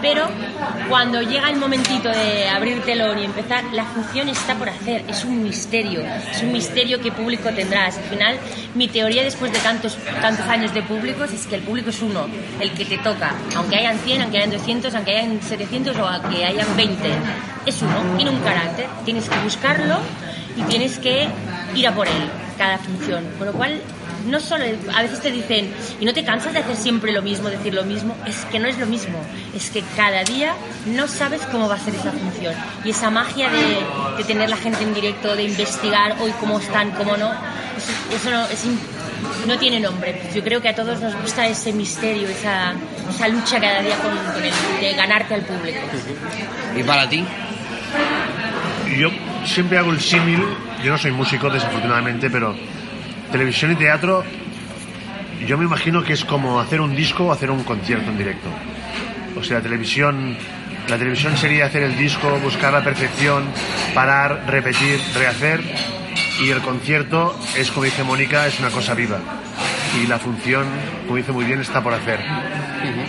Pero 0.00 0.26
cuando 0.88 1.20
llega 1.22 1.50
el 1.50 1.56
momentito 1.56 2.08
de 2.08 2.48
abrir 2.48 2.82
telón 2.82 3.18
y 3.18 3.24
empezar, 3.24 3.64
la 3.72 3.84
función 3.84 4.28
está 4.28 4.54
por 4.54 4.68
hacer, 4.68 5.04
es 5.08 5.24
un 5.24 5.42
misterio, 5.42 6.00
es 6.00 6.42
un 6.42 6.52
misterio 6.52 7.00
que 7.00 7.12
público 7.12 7.50
tendrás. 7.50 7.98
Al 7.98 8.04
final, 8.04 8.38
mi 8.74 8.88
teoría 8.88 9.22
después 9.22 9.52
de 9.52 9.58
tantos, 9.58 9.96
tantos 10.20 10.46
años 10.46 10.72
de 10.74 10.82
públicos 10.82 11.32
es 11.32 11.46
que 11.46 11.56
el 11.56 11.62
público 11.62 11.90
es 11.90 12.02
uno, 12.02 12.26
el 12.58 12.72
que 12.72 12.84
te 12.84 12.98
toca, 12.98 13.34
aunque 13.56 13.76
hayan 13.76 13.98
100, 13.98 14.22
aunque 14.22 14.38
hayan 14.38 14.50
200, 14.50 14.94
aunque 14.94 15.16
hayan 15.18 15.42
700 15.42 15.96
o 15.96 16.08
aunque 16.08 16.44
hayan 16.44 16.76
20, 16.76 17.10
es 17.66 17.82
uno, 17.82 18.16
tiene 18.16 18.30
un 18.30 18.40
carácter, 18.40 18.86
tienes 19.04 19.28
que 19.28 19.38
buscarlo 19.40 19.98
y 20.56 20.62
tienes 20.62 20.98
que 20.98 21.28
ir 21.74 21.86
a 21.86 21.94
por 21.94 22.06
él 22.06 22.30
cada 22.58 22.78
función. 22.78 23.24
Con 23.38 23.46
lo 23.46 23.52
cual, 23.52 23.80
no 24.26 24.40
solo, 24.40 24.64
a 24.94 25.02
veces 25.02 25.20
te 25.20 25.30
dicen, 25.30 25.72
y 26.00 26.04
no 26.04 26.12
te 26.12 26.24
cansas 26.24 26.52
de 26.52 26.60
hacer 26.60 26.76
siempre 26.76 27.12
lo 27.12 27.22
mismo, 27.22 27.48
decir 27.48 27.74
lo 27.74 27.84
mismo, 27.84 28.16
es 28.26 28.44
que 28.46 28.58
no 28.58 28.68
es 28.68 28.78
lo 28.78 28.86
mismo, 28.86 29.18
es 29.54 29.70
que 29.70 29.82
cada 29.96 30.22
día 30.24 30.54
no 30.86 31.08
sabes 31.08 31.42
cómo 31.50 31.68
va 31.68 31.76
a 31.76 31.78
ser 31.78 31.94
esa 31.94 32.12
función. 32.12 32.54
Y 32.84 32.90
esa 32.90 33.10
magia 33.10 33.50
de, 33.50 34.18
de 34.18 34.24
tener 34.24 34.50
la 34.50 34.56
gente 34.56 34.82
en 34.82 34.94
directo, 34.94 35.34
de 35.34 35.44
investigar 35.44 36.16
hoy 36.20 36.32
cómo 36.40 36.58
están, 36.58 36.90
cómo 36.92 37.16
no, 37.16 37.30
eso, 38.14 38.30
no, 38.30 38.44
es 38.46 38.64
no 39.46 39.58
tiene 39.58 39.80
nombre. 39.80 40.20
Yo 40.34 40.42
creo 40.42 40.60
que 40.60 40.68
a 40.68 40.74
todos 40.74 41.00
nos 41.00 41.14
gusta 41.20 41.46
ese 41.46 41.72
misterio, 41.72 42.28
esa, 42.28 42.74
esa 43.08 43.28
lucha 43.28 43.60
cada 43.60 43.80
día 43.82 43.96
con, 43.96 44.16
con 44.16 44.44
el, 44.44 44.52
de 44.80 44.92
ganarte 44.94 45.34
al 45.34 45.42
público. 45.42 45.80
¿Y 46.76 46.82
para 46.82 47.08
ti? 47.08 47.24
Yo 48.96 49.10
siempre 49.44 49.78
hago 49.78 49.90
el 49.90 50.00
símil, 50.00 50.40
yo 50.84 50.92
no 50.92 50.98
soy 50.98 51.12
músico 51.12 51.48
desafortunadamente, 51.50 52.30
pero 52.30 52.54
televisión 53.30 53.72
y 53.72 53.76
teatro, 53.76 54.24
yo 55.46 55.58
me 55.58 55.64
imagino 55.64 56.02
que 56.02 56.12
es 56.12 56.24
como 56.24 56.60
hacer 56.60 56.80
un 56.80 56.94
disco 56.94 57.24
o 57.24 57.32
hacer 57.32 57.50
un 57.50 57.64
concierto 57.64 58.10
en 58.10 58.18
directo. 58.18 58.48
O 59.38 59.42
sea, 59.42 59.60
televisión, 59.60 60.36
la 60.88 60.98
televisión 60.98 61.36
sería 61.36 61.66
hacer 61.66 61.82
el 61.82 61.96
disco, 61.96 62.38
buscar 62.42 62.72
la 62.72 62.84
perfección, 62.84 63.44
parar, 63.94 64.44
repetir, 64.46 65.00
rehacer, 65.14 65.60
y 66.40 66.50
el 66.50 66.60
concierto 66.60 67.38
es, 67.56 67.70
como 67.70 67.84
dice 67.84 68.04
Mónica, 68.04 68.46
es 68.46 68.58
una 68.58 68.70
cosa 68.70 68.94
viva. 68.94 69.18
Y 70.02 70.06
la 70.06 70.18
función, 70.18 70.66
como 71.04 71.16
dice 71.16 71.32
muy 71.32 71.44
bien, 71.44 71.60
está 71.60 71.82
por 71.82 71.94
hacer. 71.94 72.20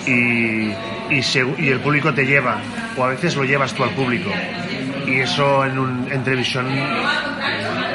Y, 0.05 0.73
y, 1.09 1.69
el 1.69 1.79
público 1.79 2.13
te 2.13 2.25
lleva, 2.25 2.57
o 2.97 3.03
a 3.03 3.09
veces 3.09 3.35
lo 3.35 3.43
llevas 3.43 3.73
tú 3.73 3.83
al 3.83 3.91
público. 3.91 4.29
Y 5.05 5.19
eso 5.19 5.65
en, 5.65 5.77
un- 5.77 6.07
en 6.11 6.23
televisión 6.23 6.67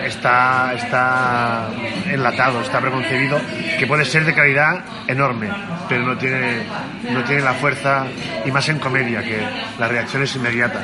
está, 0.05 0.73
está 0.75 1.69
enlatado, 2.07 2.61
está 2.61 2.81
preconcebido, 2.81 3.41
que 3.79 3.87
puede 3.87 4.05
ser 4.05 4.25
de 4.25 4.35
calidad 4.35 4.81
enorme, 5.07 5.49
pero 5.89 6.03
no 6.03 6.17
tiene, 6.17 6.63
no 7.11 7.23
tiene 7.25 7.43
la 7.43 7.55
fuerza, 7.55 8.05
y 8.45 8.51
más 8.51 8.69
en 8.69 8.79
comedia, 8.79 9.23
que 9.23 9.39
la 9.79 9.89
reacción 9.89 10.23
es 10.23 10.35
inmediata. 10.37 10.81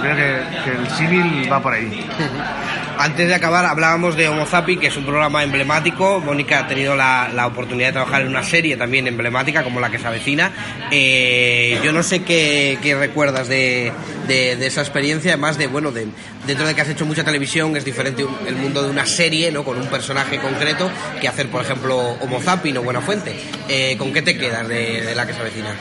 Creo 0.00 0.16
que, 0.16 0.70
el 0.72 0.88
símil 0.90 1.50
va 1.50 1.60
por 1.60 1.72
ahí. 1.72 2.06
Antes 2.98 3.28
de 3.28 3.34
acabar, 3.34 3.66
hablábamos 3.66 4.16
de 4.16 4.26
Homo 4.28 4.46
Zapping, 4.46 4.80
que 4.80 4.86
es 4.86 4.96
un 4.96 5.04
programa 5.04 5.44
emblemático. 5.44 6.18
Mónica 6.20 6.60
ha 6.60 6.66
tenido 6.66 6.96
la, 6.96 7.28
la 7.34 7.46
oportunidad 7.46 7.88
de 7.88 7.92
trabajar 7.92 8.22
en 8.22 8.28
una 8.28 8.42
serie 8.42 8.76
también 8.76 9.06
emblemática, 9.06 9.62
como 9.62 9.80
la 9.80 9.90
que 9.90 9.98
se 9.98 10.06
avecina. 10.06 10.50
Eh, 10.90 11.78
yo 11.84 11.92
no 11.92 12.02
sé 12.02 12.22
qué, 12.22 12.78
qué 12.82 12.94
recuerdas 12.94 13.48
de, 13.48 13.92
de- 14.26 14.66
esa 14.66 14.80
experiencia, 14.80 15.32
además 15.32 15.58
de, 15.58 15.66
bueno, 15.66 15.92
de, 15.92 16.06
dentro 16.46 16.66
de 16.66 16.74
que 16.74 16.80
has 16.80 16.88
hecho 16.88 17.04
mucha 17.04 17.22
televisión, 17.22 17.76
es 17.76 17.84
diferente 17.84 18.24
el 18.46 18.56
mundo 18.56 18.82
de 18.82 18.90
una 18.90 19.04
serie, 19.04 19.52
¿no? 19.52 19.62
Con 19.62 19.76
un 19.78 19.86
personaje 19.88 20.38
concreto, 20.38 20.90
que 21.20 21.28
hacer, 21.28 21.48
por 21.48 21.62
ejemplo, 21.62 21.98
Homo 22.20 22.40
Zapping 22.40 22.78
o 22.78 22.82
Buenafuente. 22.82 23.36
Eh, 23.68 23.96
¿Con 23.98 24.12
qué 24.12 24.22
te 24.22 24.38
quedas 24.38 24.66
de, 24.66 25.02
de 25.02 25.14
la 25.14 25.26
que 25.26 25.34
se 25.34 25.40
avecina? 25.40 25.74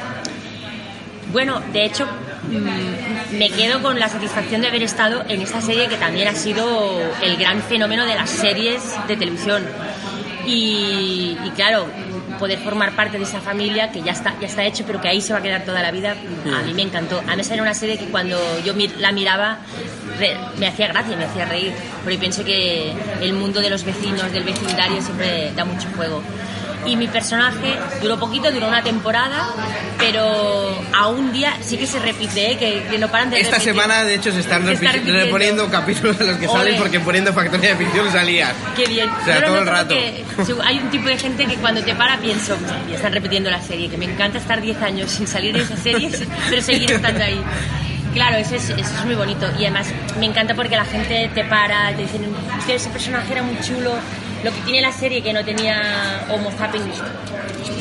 Bueno, 1.36 1.62
de 1.74 1.84
hecho, 1.84 2.06
mm, 2.06 3.38
me 3.38 3.50
quedo 3.50 3.82
con 3.82 4.00
la 4.00 4.08
satisfacción 4.08 4.62
de 4.62 4.68
haber 4.70 4.84
estado 4.84 5.22
en 5.28 5.42
esta 5.42 5.60
serie 5.60 5.90
que 5.90 5.98
también 5.98 6.30
ha 6.30 6.34
sido 6.34 6.66
el 7.22 7.36
gran 7.36 7.62
fenómeno 7.62 8.06
de 8.06 8.16
las 8.16 8.30
series 8.30 8.82
de 9.06 9.18
televisión. 9.18 9.66
Y, 10.46 11.36
claro, 11.58 11.88
poder 12.40 12.60
formar 12.60 12.96
parte 12.96 13.18
de 13.18 13.26
esa 13.26 13.42
familia 13.42 13.92
que 13.92 14.02
ya 14.02 14.14
está, 14.14 14.34
ya 14.40 14.48
está 14.48 14.64
hecho, 14.64 14.86
pero 14.88 15.02
que 15.02 15.10
ahí 15.10 15.20
se 15.20 15.34
va 15.34 15.40
a 15.40 15.42
quedar 15.42 15.66
toda 15.66 15.82
la 15.82 15.92
vida, 15.92 16.12
a 16.14 16.62
mí 16.62 16.74
me 16.74 16.84
encantó. 16.84 17.22
A 17.28 17.36
mí 17.36 17.42
era 17.52 17.62
una 17.62 17.74
serie 17.74 17.98
que 17.98 18.06
cuando 18.06 18.40
yo 18.64 18.74
la 19.00 19.12
miraba 19.12 19.58
me 20.58 20.68
hacía 20.68 20.88
gracia, 20.88 21.18
me 21.18 21.26
hacía 21.26 21.44
reír, 21.44 21.74
porque 22.02 22.18
pienso 22.18 22.46
que 22.46 22.94
el 23.20 23.34
mundo 23.34 23.60
de 23.60 23.72
los 23.72 23.84
vecinos, 23.84 24.32
del 24.32 24.46
vecindario, 24.46 25.02
siempre 25.02 25.52
da 25.54 25.66
mucho 25.66 25.90
juego. 25.98 26.24
Y 26.86 26.96
mi 26.96 27.08
personaje 27.08 27.78
duró 28.02 28.20
poquito, 28.20 28.52
duró 28.52 28.68
una 28.68 28.84
temporada, 28.84 29.48
pero 29.98 30.80
a 30.94 31.08
un 31.08 31.32
día 31.32 31.58
sí 31.62 31.78
que 31.78 31.88
se 31.88 32.00
repite, 32.00 32.52
¿eh? 32.52 32.58
que, 32.58 32.84
que 32.90 32.98
no 33.00 33.08
paran 33.10 33.30
de 33.30 33.40
Esta 33.40 33.58
repetir. 33.58 33.74
semana, 33.74 34.04
de 34.04 34.16
hecho, 34.16 34.32
se 34.32 34.40
están 34.42 34.66
Se 34.66 34.74
está 34.74 34.86
repi- 34.90 34.94
repitiendo. 34.94 35.24
reponiendo 35.26 35.70
capítulos 35.72 36.20
de 36.20 36.26
los 36.28 36.38
que 36.38 36.48
salen 36.48 36.78
porque 36.78 37.00
poniendo 37.00 37.34
Factoría 37.34 37.70
de 37.72 37.76
Ficción 37.78 38.12
salías. 38.12 38.54
Qué 38.76 38.86
bien. 38.86 39.10
O 39.10 39.26
sea, 39.26 39.40
Yo 39.40 39.46
todo 39.48 39.60
el 39.60 39.66
rato. 39.68 39.96
hay 40.64 40.78
un 40.80 40.90
tipo 40.90 41.08
de 41.08 41.18
gente 41.18 41.46
que 41.46 41.56
cuando 41.56 41.82
te 41.84 41.96
para 41.96 42.18
pienso, 42.18 42.56
ya 42.90 42.96
están 42.96 43.14
repitiendo 43.14 43.50
la 43.50 43.62
serie, 43.62 43.90
que 43.90 43.98
me 43.98 44.06
encanta 44.06 44.38
estar 44.38 44.62
10 44.62 44.82
años 44.82 45.10
sin 45.12 45.28
salir 45.28 45.56
de 45.56 45.62
esas 45.64 45.80
series, 45.80 46.22
pero 46.50 46.62
seguir 46.62 46.92
estando 46.92 47.24
ahí. 47.24 47.42
Claro, 48.14 48.38
eso 48.38 48.56
es, 48.56 48.70
eso 48.70 48.80
es 48.80 49.06
muy 49.06 49.16
bonito. 49.16 49.46
Y 49.60 49.64
además 49.66 49.88
me 50.20 50.26
encanta 50.26 50.54
porque 50.56 50.76
la 50.78 50.86
gente 50.86 51.30
te 51.34 51.44
para, 51.44 51.90
te 51.96 52.04
dicen, 52.04 52.22
"Hostia, 52.58 52.76
ese 52.76 52.90
personaje 52.90 53.34
era 53.34 53.44
muy 53.44 53.60
chulo. 53.60 53.94
Lo 54.44 54.52
que 54.52 54.62
tiene 54.62 54.82
la 54.82 54.92
serie 54.92 55.22
que 55.24 55.34
no 55.34 55.44
tenía 55.44 56.26
Homo 56.30 56.52
sapiens. 56.58 57.02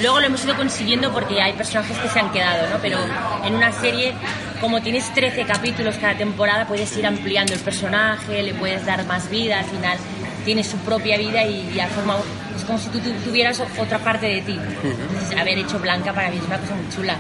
Luego 0.01 0.21
lo 0.21 0.27
hemos 0.27 0.45
ido 0.45 0.57
consiguiendo 0.57 1.13
porque 1.13 1.41
hay 1.41 1.53
personajes 1.53 1.97
que 1.99 2.09
se 2.09 2.19
han 2.19 2.33
quedado, 2.33 2.69
¿no? 2.71 2.79
Pero 2.81 2.99
en 3.45 3.55
una 3.55 3.73
serie, 3.73 4.15
como 4.61 4.81
tienes 4.81 5.13
13 5.13 5.45
capítulos 5.45 5.97
cada 6.01 6.17
temporada, 6.17 6.67
puedes 6.67 6.97
ir 6.97 7.07
ampliando 7.07 7.53
el 7.53 7.61
personaje, 7.61 8.43
le 8.43 8.55
puedes 8.55 8.85
dar 8.87 9.05
más 9.07 9.29
vida, 9.29 9.59
al 9.59 9.67
final 9.67 9.99
tiene 10.45 10.63
su 10.63 10.77
propia 10.79 11.17
vida 11.19 11.45
y 11.45 11.73
ya 11.75 11.87
forma... 11.89 12.17
Es 12.57 12.65
como 12.65 12.79
si 12.79 12.89
tú 12.89 13.01
tuvieras 13.25 13.61
otra 13.79 13.99
parte 13.99 14.27
de 14.27 14.43
ti. 14.43 14.59
Entonces, 14.83 15.37
haber 15.39 15.59
hecho 15.59 15.79
Blanca 15.79 16.13
para 16.13 16.31
mí 16.31 16.37
es 16.37 16.45
una 16.45 16.59
cosa 16.59 16.75
muy 16.75 16.89
chula. 16.95 17.17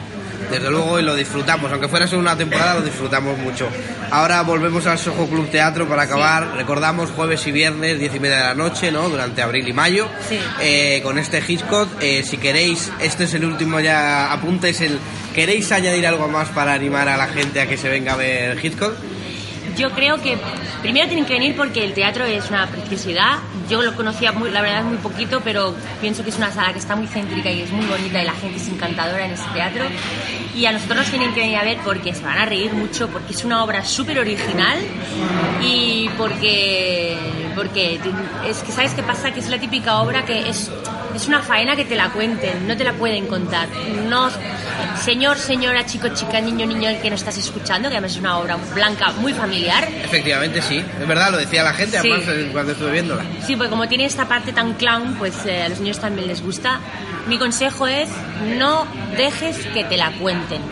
Desde 0.51 0.70
luego, 0.70 1.01
y 1.01 1.03
lo 1.03 1.14
disfrutamos. 1.14 1.70
Aunque 1.73 1.88
fuera 1.88 2.07
solo 2.07 2.23
una 2.23 2.37
temporada, 2.37 2.75
lo 2.75 2.83
disfrutamos 2.83 3.38
mucho. 3.38 3.68
Ahora 4.11 4.42
volvemos 4.42 4.87
al 4.87 4.99
Soho 4.99 5.27
Club 5.27 5.49
Teatro 5.51 5.88
para 5.88 6.03
acabar. 6.03 6.55
Recordamos 6.57 7.11
jueves 7.11 7.47
y 7.47 7.53
viernes, 7.53 7.99
diez 7.99 8.14
y 8.14 8.20
media 8.20 8.37
de 8.37 8.44
la 8.44 8.55
noche, 8.55 8.92
¿no? 8.92 9.09
Durante 9.09 9.42
abril 9.42 9.66
y 9.68 9.73
mayo. 9.73 10.09
Sí. 10.29 10.38
Eh, 10.61 11.01
con 11.03 11.18
este 11.18 11.42
Hitchcock. 11.47 11.88
Eh, 12.01 12.23
si 12.23 12.37
queréis, 12.37 12.92
este 13.01 13.25
es 13.25 13.35
el 13.35 13.44
último 13.44 13.81
ya 13.81 14.33
apunte, 14.33 14.70
es 14.70 14.81
el... 14.81 14.99
¿Queréis 15.35 15.73
añadir 15.73 16.07
algo 16.07 16.29
más 16.29 16.49
para 16.49 16.75
animar 16.75 17.09
a 17.09 17.16
la 17.16 17.27
gente 17.27 17.61
a 17.61 17.66
que 17.66 17.77
se 17.77 17.88
venga 17.88 18.12
a 18.12 18.16
ver 18.16 18.64
Hitchcock? 18.64 18.94
Yo 19.77 19.91
creo 19.91 20.21
que 20.21 20.39
primero 20.83 21.07
tienen 21.07 21.25
que 21.25 21.35
venir 21.35 21.57
porque 21.57 21.85
el 21.85 21.95
teatro 21.95 22.25
es 22.25 22.49
una 22.51 22.67
preciosidad. 22.69 23.39
Yo 23.69 23.83
lo 23.83 23.95
conocía, 23.95 24.33
muy, 24.33 24.51
la 24.51 24.63
verdad, 24.63 24.85
muy 24.85 24.99
poquito, 24.99 25.41
pero 25.43 25.75
pienso 26.01 26.23
que 26.23 26.31
es 26.31 26.37
una 26.37 26.53
sala 26.53 26.73
que 26.73 26.79
está 26.79 26.95
muy 26.95 27.07
céntrica 27.07 27.51
y 27.51 27.63
es 27.63 27.71
muy 27.71 27.87
bonita 27.87 28.23
y 28.23 28.27
la 28.27 28.35
gente 28.35 28.59
es 28.59 28.69
encantadora 28.69 29.25
en 29.25 29.33
ese 29.33 29.45
teatro. 29.53 29.85
Y 30.55 30.67
a 30.67 30.73
nosotros 30.73 30.99
nos 30.99 31.11
tienen 31.11 31.35
que 31.35 31.41
venir 31.41 31.57
a 31.57 31.65
ver 31.65 31.79
porque 31.85 32.15
se 32.15 32.25
van 32.25 32.39
a 32.39 32.47
reír 32.47 32.73
mucho, 32.73 33.09
porque 33.09 33.33
es 33.33 33.45
una 33.45 33.65
obra 33.65 33.85
súper 33.85 34.19
original 34.19 34.79
y 35.63 36.09
porque, 36.17 37.17
porque 37.57 37.99
es 38.47 38.59
que, 38.59 38.73
¿sabes 38.73 38.95
qué 38.95 39.03
pasa? 39.03 39.33
Que 39.33 39.41
es 39.41 39.49
la 39.49 39.59
típica 39.59 40.01
obra 40.01 40.25
que 40.25 40.49
es, 40.49 40.71
es 41.15 41.27
una 41.27 41.41
faena 41.41 41.75
que 41.75 41.85
te 41.85 41.97
la 41.97 42.11
cuenten, 42.11 42.69
no 42.69 42.77
te 42.77 42.85
la 42.85 42.93
pueden 42.93 43.27
contar. 43.27 43.69
No, 44.09 44.29
señor, 45.03 45.39
señora, 45.39 45.85
chico, 45.87 46.09
chica, 46.09 46.41
niño, 46.41 46.67
niño, 46.67 46.89
el 46.89 47.01
que 47.01 47.11
no 47.11 47.17
estás 47.17 47.37
escuchando, 47.39 47.89
que 47.89 47.97
además 47.97 48.13
es 48.13 48.19
una 48.19 48.39
obra 48.39 48.57
blanca 48.75 49.13
muy 49.13 49.33
familiar. 49.33 49.87
Efectivamente, 50.05 50.63
sí. 50.63 50.85
Es 51.01 51.07
verdad, 51.09 51.31
lo 51.31 51.39
decía 51.39 51.63
la 51.63 51.75
gente, 51.75 52.01
Sí. 52.01 52.11
además, 52.11 52.29
eh, 52.29 52.49
cuando 52.53 52.73
estuve 52.73 52.93
viéndola. 52.93 53.23
Sí, 53.47 53.57
porque 53.57 53.71
como 53.71 53.87
tiene 53.89 54.05
esta 54.05 54.27
parte 54.27 54.53
tan 54.53 54.75
clown, 54.75 55.15
pues 55.19 55.35
eh, 55.47 55.63
a 55.63 55.69
los 55.69 55.81
niños 55.81 55.99
también 55.99 56.27
les 56.29 56.43
gusta. 56.43 56.81
Mi 57.27 57.39
consejo 57.39 57.87
es 57.87 58.09
no 58.59 58.87
dejes 59.17 59.57
que 59.73 59.85
te 59.85 59.97
la 59.97 60.11
cuenten. 60.13 60.63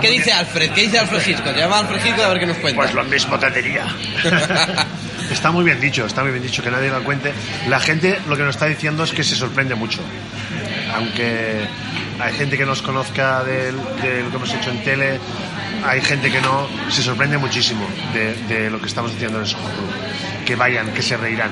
¿Qué 0.00 0.10
dice 0.10 0.32
Alfred? 0.32 0.70
¿Qué 0.72 0.82
dice 0.82 0.98
Alfred 0.98 1.26
Hitchcock? 1.26 1.54
Llama 1.54 1.76
a 1.76 1.78
Alfred 1.80 2.04
Hitchcock 2.04 2.24
a 2.24 2.28
ver 2.28 2.40
qué 2.40 2.46
nos 2.46 2.56
cuenta. 2.58 2.80
Pues 2.82 2.94
lo 2.94 3.04
mismo 3.04 3.38
te 3.38 3.50
diría. 3.50 3.84
está 5.30 5.50
muy 5.50 5.64
bien 5.64 5.80
dicho, 5.80 6.06
está 6.06 6.22
muy 6.22 6.30
bien 6.32 6.42
dicho, 6.42 6.62
que 6.62 6.70
nadie 6.70 6.88
lo 6.90 7.02
cuente. 7.04 7.32
La 7.68 7.78
gente 7.78 8.18
lo 8.26 8.36
que 8.36 8.42
nos 8.42 8.54
está 8.56 8.66
diciendo 8.66 9.04
es 9.04 9.12
que 9.12 9.22
se 9.22 9.34
sorprende 9.36 9.74
mucho. 9.74 10.00
Aunque 10.94 11.66
hay 12.22 12.32
gente 12.34 12.56
que 12.56 12.64
nos 12.64 12.82
conozca 12.82 13.42
de, 13.42 13.72
lo 13.72 13.96
que 13.96 14.36
hemos 14.36 14.54
hecho 14.54 14.70
en 14.70 14.82
tele, 14.84 15.18
hay 15.84 16.00
gente 16.00 16.30
que 16.30 16.40
no, 16.40 16.68
se 16.88 17.02
sorprende 17.02 17.36
muchísimo 17.36 17.84
de, 18.48 18.70
lo 18.70 18.80
que 18.80 18.86
estamos 18.86 19.12
haciendo 19.12 19.38
en 19.38 19.44
el 19.44 19.50
Soho. 19.50 19.62
Que 20.46 20.54
vayan, 20.54 20.92
que 20.92 21.02
se 21.02 21.16
reirán. 21.16 21.50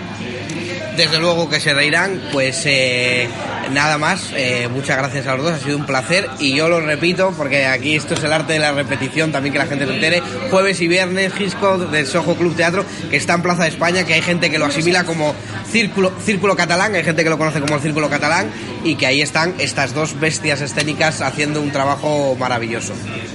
Desde 0.96 1.18
luego 1.18 1.48
que 1.48 1.60
se 1.60 1.74
reirán, 1.74 2.20
pues 2.32 2.62
eh, 2.66 3.28
nada 3.70 3.98
más, 3.98 4.32
eh, 4.34 4.68
muchas 4.70 4.96
gracias 4.96 5.26
a 5.26 5.36
los 5.36 5.44
dos, 5.44 5.54
ha 5.54 5.58
sido 5.58 5.76
un 5.76 5.86
placer 5.86 6.28
y 6.38 6.54
yo 6.54 6.68
lo 6.68 6.80
repito 6.80 7.32
porque 7.36 7.66
aquí 7.66 7.96
esto 7.96 8.14
es 8.14 8.24
el 8.24 8.32
arte 8.32 8.54
de 8.54 8.58
la 8.58 8.72
repetición, 8.72 9.32
también 9.32 9.52
que 9.52 9.58
la 9.58 9.66
gente 9.66 9.86
se 9.86 9.94
entere, 9.94 10.22
jueves 10.50 10.80
y 10.80 10.88
viernes 10.88 11.32
Hitchcock 11.38 11.90
del 11.90 12.06
Soho 12.06 12.34
Club 12.34 12.54
Teatro, 12.56 12.84
que 13.10 13.16
está 13.16 13.34
en 13.34 13.42
Plaza 13.42 13.64
de 13.64 13.68
España, 13.68 14.04
que 14.04 14.14
hay 14.14 14.22
gente 14.22 14.50
que 14.50 14.58
lo 14.58 14.66
asimila 14.66 15.04
como 15.04 15.34
círculo, 15.70 16.12
círculo 16.24 16.56
catalán, 16.56 16.94
hay 16.94 17.04
gente 17.04 17.24
que 17.24 17.30
lo 17.30 17.38
conoce 17.38 17.60
como 17.60 17.76
el 17.76 17.80
círculo 17.80 18.08
catalán 18.08 18.50
y 18.84 18.94
que 18.96 19.06
ahí 19.06 19.22
están 19.22 19.54
estas 19.58 19.94
dos 19.94 20.18
bestias 20.18 20.60
escénicas 20.60 21.20
haciendo 21.20 21.60
un 21.60 21.70
trabajo 21.70 22.36
maravilloso. 22.38 22.92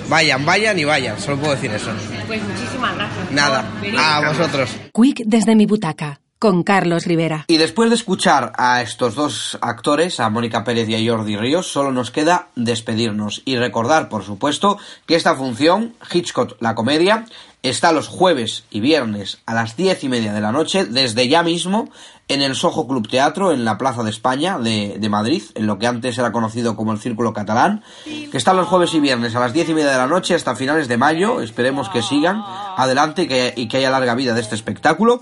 Vayan, 0.10 0.46
vayan 0.46 0.78
y 0.78 0.84
vayan, 0.84 1.20
solo 1.20 1.38
puedo 1.38 1.56
decir 1.56 1.72
eso. 1.72 1.92
Pues 2.28 2.42
muchísimas 2.44 2.96
gracias. 2.96 3.32
Nada, 3.32 3.66
a 3.98 4.28
vosotros. 4.28 4.70
Quick 4.94 5.24
desde 5.26 5.56
mi 5.56 5.66
butaca, 5.66 6.20
con 6.40 6.64
Carlos 6.64 7.06
Rivera. 7.06 7.46
Y 7.48 7.58
después 7.58 7.90
de 7.90 7.96
escuchar 7.96 8.54
a 8.58 8.82
estos 8.82 9.16
dos 9.16 9.58
actores, 9.62 10.20
a 10.20 10.30
Mónica 10.30 10.64
Pérez 10.64 10.90
y 10.90 10.96
a 10.96 11.12
Jordi 11.12 11.38
Ríos, 11.38 11.72
solo 11.72 11.92
nos 11.92 12.12
queda 12.12 12.50
despedirnos 12.56 13.42
y 13.46 13.58
recordar, 13.58 14.10
por 14.10 14.24
supuesto, 14.24 14.78
que 15.06 15.16
esta 15.16 15.36
función, 15.36 15.96
Hitchcock 16.12 16.58
la 16.60 16.76
comedia, 16.76 17.26
está 17.70 17.92
los 17.92 18.08
jueves 18.08 18.64
y 18.70 18.80
viernes 18.80 19.40
a 19.46 19.54
las 19.54 19.76
diez 19.76 20.04
y 20.04 20.10
media 20.10 20.34
de 20.34 20.42
la 20.42 20.52
noche, 20.52 20.86
desde 20.86 21.28
ya 21.28 21.44
mismo, 21.44 21.90
en 22.28 22.42
el 22.42 22.56
Soho 22.56 22.88
Club 22.88 23.08
Teatro, 23.08 23.52
en 23.52 23.66
la 23.66 23.78
Plaza 23.78 24.04
de 24.04 24.10
España 24.10 24.58
de, 24.58 24.98
de 25.00 25.10
Madrid, 25.10 25.44
en 25.54 25.68
lo 25.68 25.78
que 25.78 25.86
antes 25.86 26.18
era 26.18 26.32
conocido 26.32 26.76
como 26.76 26.92
el 26.92 27.00
Círculo 27.00 27.34
Catalán, 27.34 27.84
que 28.04 28.38
están 28.38 28.58
los 28.58 28.68
jueves 28.68 28.94
y 28.94 29.00
viernes 29.00 29.36
a 29.36 29.40
las 29.40 29.54
diez 29.54 29.70
y 29.70 29.74
media 29.74 29.92
de 29.92 29.98
la 29.98 30.08
noche 30.08 30.34
hasta 30.34 30.56
finales 30.56 30.88
de 30.88 30.98
mayo, 30.98 31.42
esperemos 31.42 31.90
que 31.90 32.02
sigan 32.02 32.42
adelante 32.44 33.24
y 33.24 33.28
que, 33.28 33.54
y 33.56 33.68
que 33.68 33.78
haya 33.78 33.92
larga 33.92 34.16
vida 34.16 34.34
de 34.34 34.42
este 34.42 34.56
espectáculo, 34.56 35.22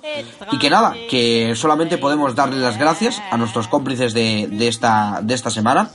y 0.52 0.60
que 0.60 0.70
nada, 0.70 0.94
que 1.10 1.54
solamente 1.56 1.98
podemos 1.98 2.36
darle 2.36 2.58
las 2.58 2.78
gracias 2.78 3.22
a 3.32 3.38
nuestros 3.38 3.68
cómplices 3.68 4.14
de, 4.14 4.48
de 4.50 4.68
esta, 4.68 5.20
de 5.22 5.34
esta 5.34 5.50
semana, 5.50 5.90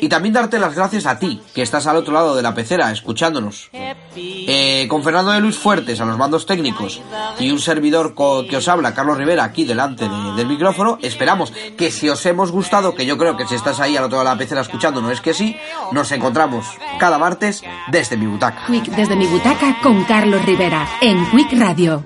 y 0.00 0.08
también 0.08 0.34
darte 0.34 0.58
las 0.58 0.74
gracias 0.74 1.06
a 1.06 1.18
ti, 1.18 1.42
que 1.54 1.62
estás 1.62 1.86
al 1.86 1.96
otro 1.96 2.14
lado 2.14 2.34
de 2.36 2.42
la 2.42 2.54
pecera, 2.54 2.90
escuchándonos. 2.90 3.70
Eh, 4.16 4.86
con 4.88 5.02
Fernando 5.02 5.32
de 5.32 5.40
Luis 5.40 5.56
Fuertes 5.58 6.00
a 6.00 6.04
los 6.04 6.16
mandos 6.16 6.46
técnicos 6.46 7.00
y 7.38 7.50
un 7.50 7.58
servidor 7.58 8.14
que 8.48 8.56
os 8.56 8.68
habla, 8.68 8.94
Carlos 8.94 9.18
Rivera, 9.18 9.44
aquí 9.44 9.64
delante 9.64 10.08
de- 10.08 10.32
del 10.36 10.46
micrófono, 10.46 10.98
esperamos 11.02 11.52
que 11.76 11.90
si 11.90 12.08
os 12.08 12.24
hemos 12.26 12.50
gustado, 12.52 12.94
que 12.94 13.06
yo 13.06 13.18
creo 13.18 13.36
que 13.36 13.46
si 13.46 13.54
estás 13.54 13.80
ahí 13.80 13.96
al 13.96 14.04
otro 14.04 14.18
lado 14.18 14.30
de 14.30 14.34
la 14.34 14.38
pecera 14.38 14.60
escuchando, 14.60 15.00
no 15.02 15.10
es 15.10 15.20
que 15.20 15.34
sí, 15.34 15.56
nos 15.92 16.10
encontramos 16.12 16.66
cada 16.98 17.18
martes 17.18 17.62
desde 17.88 18.16
mi 18.16 18.26
butaca. 18.26 18.66
Quick 18.66 18.86
desde 18.96 19.16
mi 19.16 19.26
butaca 19.26 19.76
con 19.82 20.04
Carlos 20.04 20.44
Rivera, 20.44 20.88
en 21.00 21.24
Quick 21.30 21.52
Radio. 21.58 22.04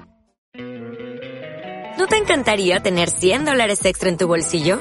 ¿No 1.98 2.06
te 2.06 2.16
encantaría 2.16 2.80
tener 2.80 3.10
100 3.10 3.44
dólares 3.44 3.84
extra 3.84 4.08
en 4.08 4.16
tu 4.16 4.26
bolsillo? 4.26 4.80